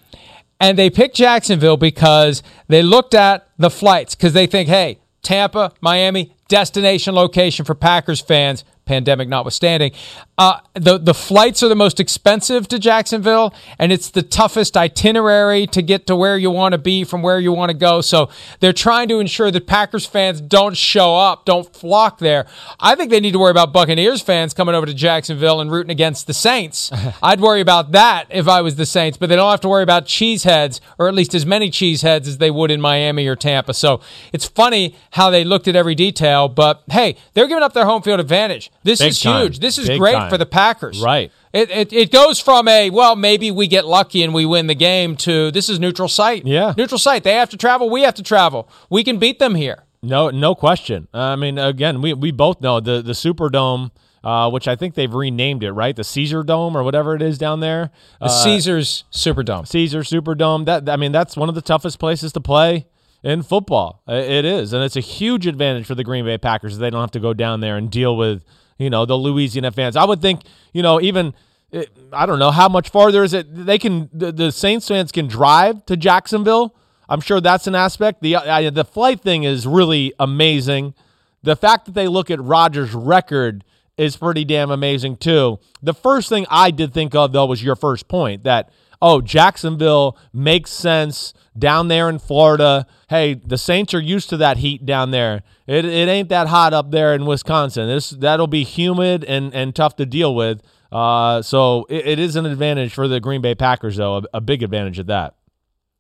And 0.62 0.78
they 0.78 0.90
picked 0.90 1.16
Jacksonville 1.16 1.76
because 1.76 2.40
they 2.68 2.84
looked 2.84 3.14
at 3.14 3.48
the 3.58 3.68
flights 3.68 4.14
because 4.14 4.32
they 4.32 4.46
think, 4.46 4.68
hey, 4.68 5.00
Tampa, 5.20 5.72
Miami, 5.80 6.36
destination 6.46 7.16
location 7.16 7.64
for 7.64 7.74
Packers 7.74 8.20
fans, 8.20 8.64
pandemic 8.84 9.28
notwithstanding. 9.28 9.92
Uh, 10.38 10.58
the 10.74 10.98
the 10.98 11.14
flights 11.14 11.62
are 11.62 11.68
the 11.68 11.76
most 11.76 12.00
expensive 12.00 12.66
to 12.68 12.78
Jacksonville, 12.78 13.54
and 13.78 13.92
it's 13.92 14.10
the 14.10 14.22
toughest 14.22 14.76
itinerary 14.76 15.66
to 15.68 15.82
get 15.82 16.06
to 16.06 16.16
where 16.16 16.36
you 16.36 16.50
want 16.50 16.72
to 16.72 16.78
be 16.78 17.04
from 17.04 17.22
where 17.22 17.38
you 17.38 17.52
want 17.52 17.70
to 17.70 17.76
go. 17.76 18.00
So 18.00 18.28
they're 18.60 18.72
trying 18.72 19.08
to 19.08 19.20
ensure 19.20 19.50
that 19.50 19.66
Packers 19.66 20.06
fans 20.06 20.40
don't 20.40 20.76
show 20.76 21.16
up, 21.16 21.44
don't 21.44 21.74
flock 21.74 22.18
there. 22.18 22.46
I 22.80 22.94
think 22.94 23.10
they 23.10 23.20
need 23.20 23.32
to 23.32 23.38
worry 23.38 23.50
about 23.50 23.72
Buccaneers 23.72 24.20
fans 24.20 24.54
coming 24.54 24.74
over 24.74 24.86
to 24.86 24.94
Jacksonville 24.94 25.60
and 25.60 25.70
rooting 25.70 25.90
against 25.90 26.26
the 26.26 26.34
Saints. 26.34 26.90
I'd 27.22 27.40
worry 27.40 27.60
about 27.60 27.92
that 27.92 28.26
if 28.30 28.48
I 28.48 28.62
was 28.62 28.76
the 28.76 28.86
Saints, 28.86 29.16
but 29.18 29.28
they 29.28 29.36
don't 29.36 29.50
have 29.50 29.60
to 29.60 29.68
worry 29.68 29.82
about 29.82 30.06
cheeseheads, 30.06 30.80
or 30.98 31.08
at 31.08 31.14
least 31.14 31.34
as 31.34 31.46
many 31.46 31.70
cheeseheads 31.70 32.26
as 32.26 32.38
they 32.38 32.50
would 32.50 32.70
in 32.70 32.80
Miami 32.80 33.26
or 33.26 33.36
Tampa. 33.36 33.74
So 33.74 34.00
it's 34.32 34.46
funny 34.46 34.96
how 35.12 35.30
they 35.30 35.44
looked 35.44 35.68
at 35.68 35.76
every 35.76 35.94
detail, 35.94 36.48
but 36.48 36.82
hey, 36.90 37.16
they're 37.34 37.46
giving 37.46 37.62
up 37.62 37.74
their 37.74 37.84
home 37.84 38.02
field 38.02 38.20
advantage. 38.20 38.70
This 38.84 38.98
Big 39.00 39.10
is 39.10 39.20
time. 39.20 39.42
huge. 39.42 39.58
This 39.60 39.78
is 39.78 39.88
Big 39.88 39.98
great 40.00 40.14
time. 40.14 40.30
for 40.30 40.38
the 40.38 40.46
Packers. 40.46 41.00
Right. 41.02 41.30
It, 41.52 41.70
it, 41.70 41.92
it 41.92 42.10
goes 42.10 42.40
from 42.40 42.66
a, 42.66 42.90
well, 42.90 43.14
maybe 43.14 43.50
we 43.50 43.66
get 43.66 43.86
lucky 43.86 44.22
and 44.22 44.32
we 44.34 44.44
win 44.46 44.66
the 44.66 44.74
game 44.74 45.16
to 45.18 45.50
this 45.50 45.68
is 45.68 45.78
neutral 45.78 46.08
site. 46.08 46.46
Yeah. 46.46 46.74
Neutral 46.76 46.98
site. 46.98 47.24
They 47.24 47.34
have 47.34 47.50
to 47.50 47.56
travel. 47.56 47.90
We 47.90 48.02
have 48.02 48.14
to 48.14 48.22
travel. 48.22 48.68
We 48.90 49.04
can 49.04 49.18
beat 49.18 49.38
them 49.38 49.54
here. 49.54 49.84
No, 50.02 50.30
no 50.30 50.54
question. 50.54 51.06
I 51.14 51.36
mean, 51.36 51.58
again, 51.58 52.00
we, 52.02 52.12
we 52.14 52.32
both 52.32 52.60
know 52.60 52.80
the 52.80 53.02
the 53.02 53.12
Superdome, 53.12 53.92
uh, 54.24 54.50
which 54.50 54.66
I 54.66 54.74
think 54.74 54.94
they've 54.94 55.12
renamed 55.12 55.62
it, 55.62 55.70
right? 55.72 55.94
The 55.94 56.02
Caesar 56.04 56.42
Dome 56.42 56.76
or 56.76 56.82
whatever 56.82 57.14
it 57.14 57.22
is 57.22 57.38
down 57.38 57.60
there. 57.60 57.90
The 58.18 58.26
Uh, 58.26 58.28
Caesars 58.44 59.04
Superdome. 59.12 59.68
Caesar 59.68 60.00
Superdome. 60.00 60.64
That 60.64 60.88
I 60.88 60.96
mean, 60.96 61.12
that's 61.12 61.36
one 61.36 61.48
of 61.48 61.54
the 61.54 61.62
toughest 61.62 62.00
places 62.00 62.32
to 62.32 62.40
play 62.40 62.86
in 63.22 63.42
football. 63.42 64.02
It 64.08 64.44
is, 64.44 64.72
and 64.72 64.82
it's 64.82 64.96
a 64.96 65.00
huge 65.00 65.46
advantage 65.46 65.86
for 65.86 65.94
the 65.94 66.02
Green 66.02 66.24
Bay 66.24 66.36
Packers. 66.38 66.78
They 66.78 66.90
don't 66.90 67.00
have 67.00 67.12
to 67.12 67.20
go 67.20 67.32
down 67.32 67.60
there 67.60 67.76
and 67.76 67.88
deal 67.88 68.16
with 68.16 68.42
you 68.78 68.90
know 68.90 69.04
the 69.04 69.16
Louisiana 69.16 69.70
fans. 69.70 69.96
I 69.96 70.04
would 70.04 70.20
think 70.20 70.42
you 70.72 70.82
know 70.82 71.00
even. 71.00 71.34
Eh, 71.72 71.84
I 72.12 72.26
don't 72.26 72.38
know 72.38 72.50
how 72.50 72.68
much 72.68 72.90
farther 72.90 73.24
is 73.24 73.32
it. 73.32 73.46
They 73.50 73.78
can 73.78 74.10
the, 74.12 74.30
the 74.30 74.52
Saints 74.52 74.86
fans 74.88 75.10
can 75.10 75.26
drive 75.26 75.86
to 75.86 75.96
Jacksonville. 75.96 76.74
I'm 77.08 77.20
sure 77.20 77.40
that's 77.40 77.66
an 77.66 77.74
aspect. 77.74 78.22
The 78.22 78.70
the 78.72 78.84
flight 78.84 79.20
thing 79.20 79.44
is 79.44 79.66
really 79.66 80.12
amazing. 80.18 80.94
The 81.42 81.56
fact 81.56 81.86
that 81.86 81.92
they 81.94 82.08
look 82.08 82.30
at 82.30 82.40
Rodgers' 82.40 82.94
record 82.94 83.64
is 83.96 84.16
pretty 84.16 84.44
damn 84.44 84.70
amazing 84.70 85.16
too. 85.16 85.58
The 85.82 85.94
first 85.94 86.28
thing 86.28 86.46
I 86.50 86.70
did 86.70 86.94
think 86.94 87.14
of 87.14 87.32
though 87.32 87.46
was 87.46 87.62
your 87.62 87.76
first 87.76 88.08
point 88.08 88.44
that 88.44 88.70
oh 89.00 89.20
Jacksonville 89.20 90.16
makes 90.32 90.70
sense 90.70 91.34
down 91.58 91.88
there 91.88 92.08
in 92.08 92.18
Florida. 92.18 92.86
Hey, 93.08 93.34
the 93.34 93.58
Saints 93.58 93.92
are 93.94 94.00
used 94.00 94.30
to 94.30 94.36
that 94.38 94.58
heat 94.58 94.86
down 94.86 95.10
there. 95.10 95.42
It, 95.66 95.84
it 95.84 96.08
ain't 96.08 96.28
that 96.30 96.48
hot 96.48 96.72
up 96.74 96.90
there 96.90 97.14
in 97.14 97.24
Wisconsin. 97.24 97.88
This 97.88 98.10
that'll 98.10 98.46
be 98.46 98.64
humid 98.64 99.24
and 99.24 99.54
and 99.54 99.74
tough 99.74 99.96
to 99.96 100.06
deal 100.06 100.34
with. 100.34 100.60
Uh, 100.90 101.40
so 101.40 101.86
it, 101.88 102.06
it 102.06 102.18
is 102.18 102.36
an 102.36 102.44
advantage 102.46 102.92
for 102.92 103.08
the 103.08 103.20
Green 103.20 103.40
Bay 103.40 103.54
Packers 103.54 103.96
though, 103.96 104.16
a, 104.18 104.22
a 104.34 104.40
big 104.40 104.62
advantage 104.62 104.98
at 104.98 105.06
that. 105.06 105.34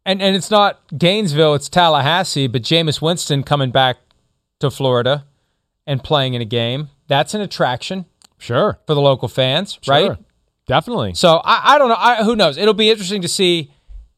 And 0.04 0.20
and 0.20 0.34
it's 0.36 0.50
not 0.50 0.80
Gainesville, 0.98 1.54
it's 1.54 1.68
Tallahassee, 1.68 2.48
but 2.48 2.62
Jameis 2.62 3.00
Winston 3.00 3.42
coming 3.44 3.70
back 3.70 3.98
to 4.60 4.70
Florida 4.70 5.26
and 5.86 6.02
playing 6.02 6.34
in 6.34 6.42
a 6.42 6.46
game. 6.46 6.88
That's 7.08 7.34
an 7.34 7.40
attraction 7.40 8.06
Sure, 8.38 8.80
for 8.86 8.94
the 8.94 9.00
local 9.00 9.28
fans, 9.28 9.78
Sure. 9.82 9.94
right? 9.94 10.18
Definitely. 10.66 11.14
So 11.14 11.36
I, 11.44 11.74
I 11.74 11.78
don't 11.78 11.88
know. 11.88 11.96
I, 11.98 12.24
who 12.24 12.34
knows? 12.36 12.56
It'll 12.56 12.74
be 12.74 12.90
interesting 12.90 13.22
to 13.22 13.28
see 13.28 13.72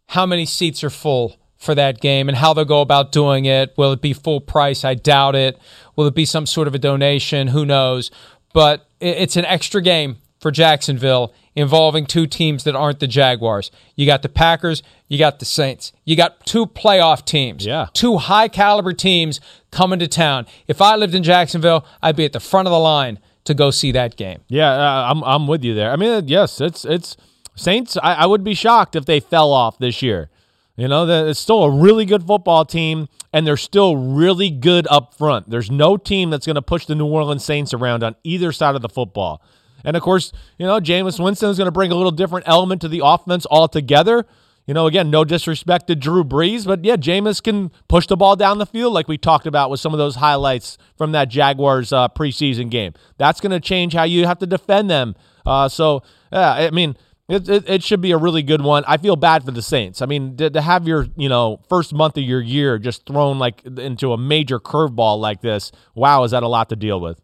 how 0.08 0.24
many 0.26 0.46
seats 0.46 0.82
are 0.84 0.90
full 0.90 1.36
for 1.64 1.74
that 1.74 2.00
game 2.00 2.28
and 2.28 2.38
how 2.38 2.52
they'll 2.52 2.64
go 2.64 2.80
about 2.80 3.10
doing 3.12 3.46
it. 3.46 3.72
Will 3.76 3.92
it 3.92 4.00
be 4.00 4.12
full 4.12 4.40
price? 4.40 4.84
I 4.84 4.94
doubt 4.94 5.34
it. 5.34 5.58
Will 5.96 6.06
it 6.06 6.14
be 6.14 6.24
some 6.24 6.46
sort 6.46 6.68
of 6.68 6.74
a 6.74 6.78
donation? 6.78 7.48
Who 7.48 7.64
knows? 7.64 8.10
But 8.52 8.88
it's 9.00 9.36
an 9.36 9.44
extra 9.44 9.82
game 9.82 10.18
for 10.40 10.50
Jacksonville 10.50 11.32
involving 11.56 12.04
two 12.06 12.26
teams 12.26 12.64
that 12.64 12.76
aren't 12.76 13.00
the 13.00 13.06
Jaguars. 13.06 13.70
You 13.96 14.06
got 14.06 14.22
the 14.22 14.28
Packers, 14.28 14.82
you 15.08 15.18
got 15.18 15.38
the 15.38 15.44
Saints. 15.44 15.92
You 16.04 16.16
got 16.16 16.44
two 16.44 16.66
playoff 16.66 17.24
teams. 17.24 17.64
Yeah. 17.64 17.86
Two 17.92 18.18
high 18.18 18.48
caliber 18.48 18.92
teams 18.92 19.40
coming 19.70 19.98
to 20.00 20.08
town. 20.08 20.46
If 20.66 20.82
I 20.82 20.96
lived 20.96 21.14
in 21.14 21.22
Jacksonville, 21.22 21.86
I'd 22.02 22.16
be 22.16 22.24
at 22.24 22.32
the 22.32 22.40
front 22.40 22.68
of 22.68 22.72
the 22.72 22.78
line 22.78 23.18
to 23.44 23.54
go 23.54 23.70
see 23.70 23.92
that 23.92 24.16
game. 24.16 24.40
Yeah, 24.48 24.70
uh, 24.72 25.10
I'm 25.10 25.22
I'm 25.22 25.46
with 25.46 25.64
you 25.64 25.74
there. 25.74 25.90
I 25.90 25.96
mean, 25.96 26.28
yes, 26.28 26.60
it's 26.60 26.84
it's 26.84 27.16
Saints. 27.54 27.96
I, 27.96 28.14
I 28.14 28.26
would 28.26 28.42
be 28.42 28.54
shocked 28.54 28.96
if 28.96 29.04
they 29.04 29.20
fell 29.20 29.52
off 29.52 29.78
this 29.78 30.02
year. 30.02 30.30
You 30.76 30.88
know, 30.88 31.06
it's 31.28 31.38
still 31.38 31.62
a 31.62 31.70
really 31.70 32.04
good 32.04 32.26
football 32.26 32.64
team, 32.64 33.08
and 33.32 33.46
they're 33.46 33.56
still 33.56 33.96
really 33.96 34.50
good 34.50 34.88
up 34.90 35.14
front. 35.14 35.48
There's 35.48 35.70
no 35.70 35.96
team 35.96 36.30
that's 36.30 36.46
going 36.46 36.56
to 36.56 36.62
push 36.62 36.86
the 36.86 36.96
New 36.96 37.06
Orleans 37.06 37.44
Saints 37.44 37.72
around 37.72 38.02
on 38.02 38.16
either 38.24 38.50
side 38.50 38.74
of 38.74 38.82
the 38.82 38.88
football. 38.88 39.40
And 39.84 39.96
of 39.96 40.02
course, 40.02 40.32
you 40.58 40.66
know, 40.66 40.80
Jameis 40.80 41.22
Winston 41.22 41.50
is 41.50 41.58
going 41.58 41.66
to 41.66 41.72
bring 41.72 41.92
a 41.92 41.94
little 41.94 42.10
different 42.10 42.48
element 42.48 42.80
to 42.80 42.88
the 42.88 43.02
offense 43.04 43.46
altogether. 43.48 44.26
You 44.66 44.72
know, 44.72 44.86
again, 44.86 45.10
no 45.10 45.24
disrespect 45.24 45.88
to 45.88 45.94
Drew 45.94 46.24
Brees, 46.24 46.66
but 46.66 46.82
yeah, 46.84 46.96
Jameis 46.96 47.42
can 47.42 47.70
push 47.86 48.06
the 48.06 48.16
ball 48.16 48.34
down 48.34 48.56
the 48.56 48.66
field 48.66 48.94
like 48.94 49.08
we 49.08 49.18
talked 49.18 49.46
about 49.46 49.68
with 49.68 49.78
some 49.78 49.92
of 49.92 49.98
those 49.98 50.16
highlights 50.16 50.78
from 50.96 51.12
that 51.12 51.28
Jaguars 51.28 51.92
uh, 51.92 52.08
preseason 52.08 52.70
game. 52.70 52.94
That's 53.18 53.42
going 53.42 53.52
to 53.52 53.60
change 53.60 53.92
how 53.92 54.04
you 54.04 54.26
have 54.26 54.38
to 54.38 54.46
defend 54.46 54.88
them. 54.88 55.16
Uh, 55.44 55.68
so, 55.68 56.02
yeah, 56.32 56.52
I 56.52 56.70
mean, 56.70 56.96
it, 57.28 57.48
it, 57.48 57.68
it 57.68 57.82
should 57.82 58.00
be 58.00 58.10
a 58.10 58.18
really 58.18 58.42
good 58.42 58.60
one. 58.60 58.84
I 58.86 58.98
feel 58.98 59.16
bad 59.16 59.44
for 59.44 59.50
the 59.50 59.62
Saints. 59.62 60.02
I 60.02 60.06
mean, 60.06 60.36
to, 60.36 60.50
to 60.50 60.60
have 60.60 60.86
your, 60.86 61.06
you 61.16 61.28
know, 61.28 61.60
first 61.68 61.94
month 61.94 62.18
of 62.18 62.24
your 62.24 62.40
year 62.40 62.78
just 62.78 63.06
thrown 63.06 63.38
like 63.38 63.64
into 63.64 64.12
a 64.12 64.18
major 64.18 64.60
curveball 64.60 65.18
like 65.20 65.40
this, 65.40 65.72
wow, 65.94 66.24
is 66.24 66.32
that 66.32 66.42
a 66.42 66.48
lot 66.48 66.68
to 66.68 66.76
deal 66.76 67.00
with? 67.00 67.20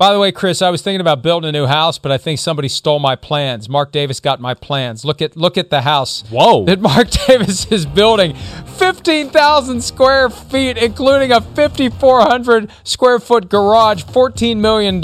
By 0.00 0.14
the 0.14 0.18
way, 0.18 0.32
Chris, 0.32 0.62
I 0.62 0.70
was 0.70 0.80
thinking 0.80 1.02
about 1.02 1.22
building 1.22 1.50
a 1.50 1.52
new 1.52 1.66
house, 1.66 1.98
but 1.98 2.10
I 2.10 2.16
think 2.16 2.38
somebody 2.38 2.68
stole 2.68 2.98
my 2.98 3.16
plans. 3.16 3.68
Mark 3.68 3.92
Davis 3.92 4.18
got 4.18 4.40
my 4.40 4.54
plans. 4.54 5.04
Look 5.04 5.20
at 5.20 5.36
look 5.36 5.58
at 5.58 5.68
the 5.68 5.82
house. 5.82 6.24
Whoa. 6.30 6.64
That 6.64 6.80
Mark 6.80 7.10
Davis 7.26 7.70
is 7.70 7.84
building. 7.84 8.34
15,000 8.78 9.82
square 9.84 10.30
feet, 10.30 10.78
including 10.78 11.32
a 11.32 11.42
5,400 11.42 12.70
square 12.82 13.20
foot 13.20 13.50
garage, 13.50 14.04
$14 14.04 14.56
million. 14.56 15.02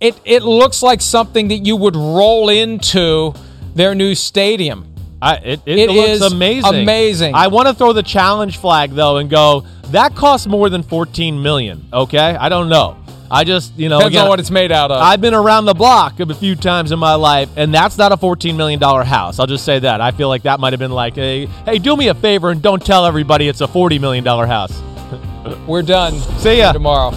It, 0.00 0.20
it 0.24 0.42
looks 0.42 0.82
like 0.82 1.00
something 1.00 1.48
that 1.48 1.58
you 1.58 1.76
would 1.76 1.96
roll 1.96 2.48
into 2.50 3.32
their 3.74 3.94
new 3.94 4.14
stadium. 4.14 4.92
I, 5.22 5.36
it, 5.36 5.60
it, 5.64 5.78
It 5.78 5.90
looks 5.90 6.08
is 6.10 6.32
amazing. 6.32 6.74
amazing. 6.82 7.34
I 7.34 7.46
want 7.48 7.68
to 7.68 7.74
throw 7.74 7.92
the 7.94 8.02
challenge 8.02 8.58
flag 8.58 8.90
though 8.90 9.16
and 9.16 9.30
go. 9.30 9.64
That 9.88 10.14
costs 10.14 10.46
more 10.46 10.68
than 10.68 10.82
fourteen 10.82 11.42
million. 11.42 11.86
Okay, 11.92 12.18
I 12.18 12.48
don't 12.50 12.68
know. 12.68 12.98
I 13.30 13.44
just 13.44 13.74
you 13.76 13.88
know 13.88 13.98
Depends 13.98 14.14
again, 14.14 14.24
on 14.24 14.28
what 14.28 14.40
it's 14.40 14.50
made 14.50 14.70
out 14.70 14.90
of. 14.90 15.00
I've 15.00 15.20
been 15.20 15.32
around 15.34 15.64
the 15.64 15.74
block 15.74 16.20
a 16.20 16.34
few 16.34 16.54
times 16.54 16.92
in 16.92 16.98
my 16.98 17.14
life, 17.14 17.48
and 17.56 17.72
that's 17.72 17.96
not 17.96 18.12
a 18.12 18.16
fourteen 18.18 18.56
million 18.58 18.78
dollar 18.78 19.04
house. 19.04 19.38
I'll 19.38 19.46
just 19.46 19.64
say 19.64 19.78
that. 19.78 20.00
I 20.02 20.10
feel 20.10 20.28
like 20.28 20.42
that 20.42 20.60
might 20.60 20.74
have 20.74 20.80
been 20.80 20.92
like, 20.92 21.14
hey, 21.14 21.46
hey, 21.64 21.78
do 21.78 21.96
me 21.96 22.08
a 22.08 22.14
favor 22.14 22.50
and 22.50 22.60
don't 22.60 22.84
tell 22.84 23.06
everybody 23.06 23.48
it's 23.48 23.62
a 23.62 23.68
forty 23.68 23.98
million 23.98 24.22
dollar 24.22 24.46
house. 24.46 24.78
We're 25.66 25.82
done. 25.82 26.12
See 26.38 26.58
ya. 26.58 26.72
tomorrow. 26.72 27.16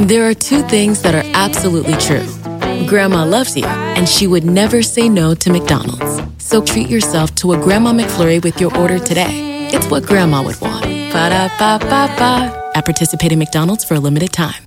There 0.00 0.28
are 0.28 0.34
two 0.34 0.62
things 0.62 1.02
that 1.02 1.14
are 1.14 1.22
absolutely 1.34 1.94
true. 1.94 2.26
Grandma 2.86 3.24
loves 3.24 3.56
you, 3.56 3.64
and 3.64 4.08
she 4.08 4.26
would 4.26 4.44
never 4.44 4.82
say 4.82 5.08
no 5.08 5.34
to 5.36 5.50
McDonald's. 5.50 6.20
So 6.44 6.60
treat 6.62 6.90
yourself 6.90 7.34
to 7.36 7.52
a 7.52 7.56
Grandma 7.56 7.92
McFlurry 7.92 8.42
with 8.42 8.60
your 8.60 8.76
order 8.76 8.98
today. 8.98 9.68
It's 9.72 9.86
what 9.86 10.04
Grandma 10.04 10.42
would 10.42 10.60
want. 10.60 10.84
Ba 10.84 11.30
da 11.30 11.48
ba 11.58 11.78
ba 11.78 12.12
ba. 12.18 12.72
At 12.74 12.84
participating 12.84 13.38
McDonald's 13.38 13.84
for 13.84 13.94
a 13.94 14.00
limited 14.00 14.32
time. 14.32 14.66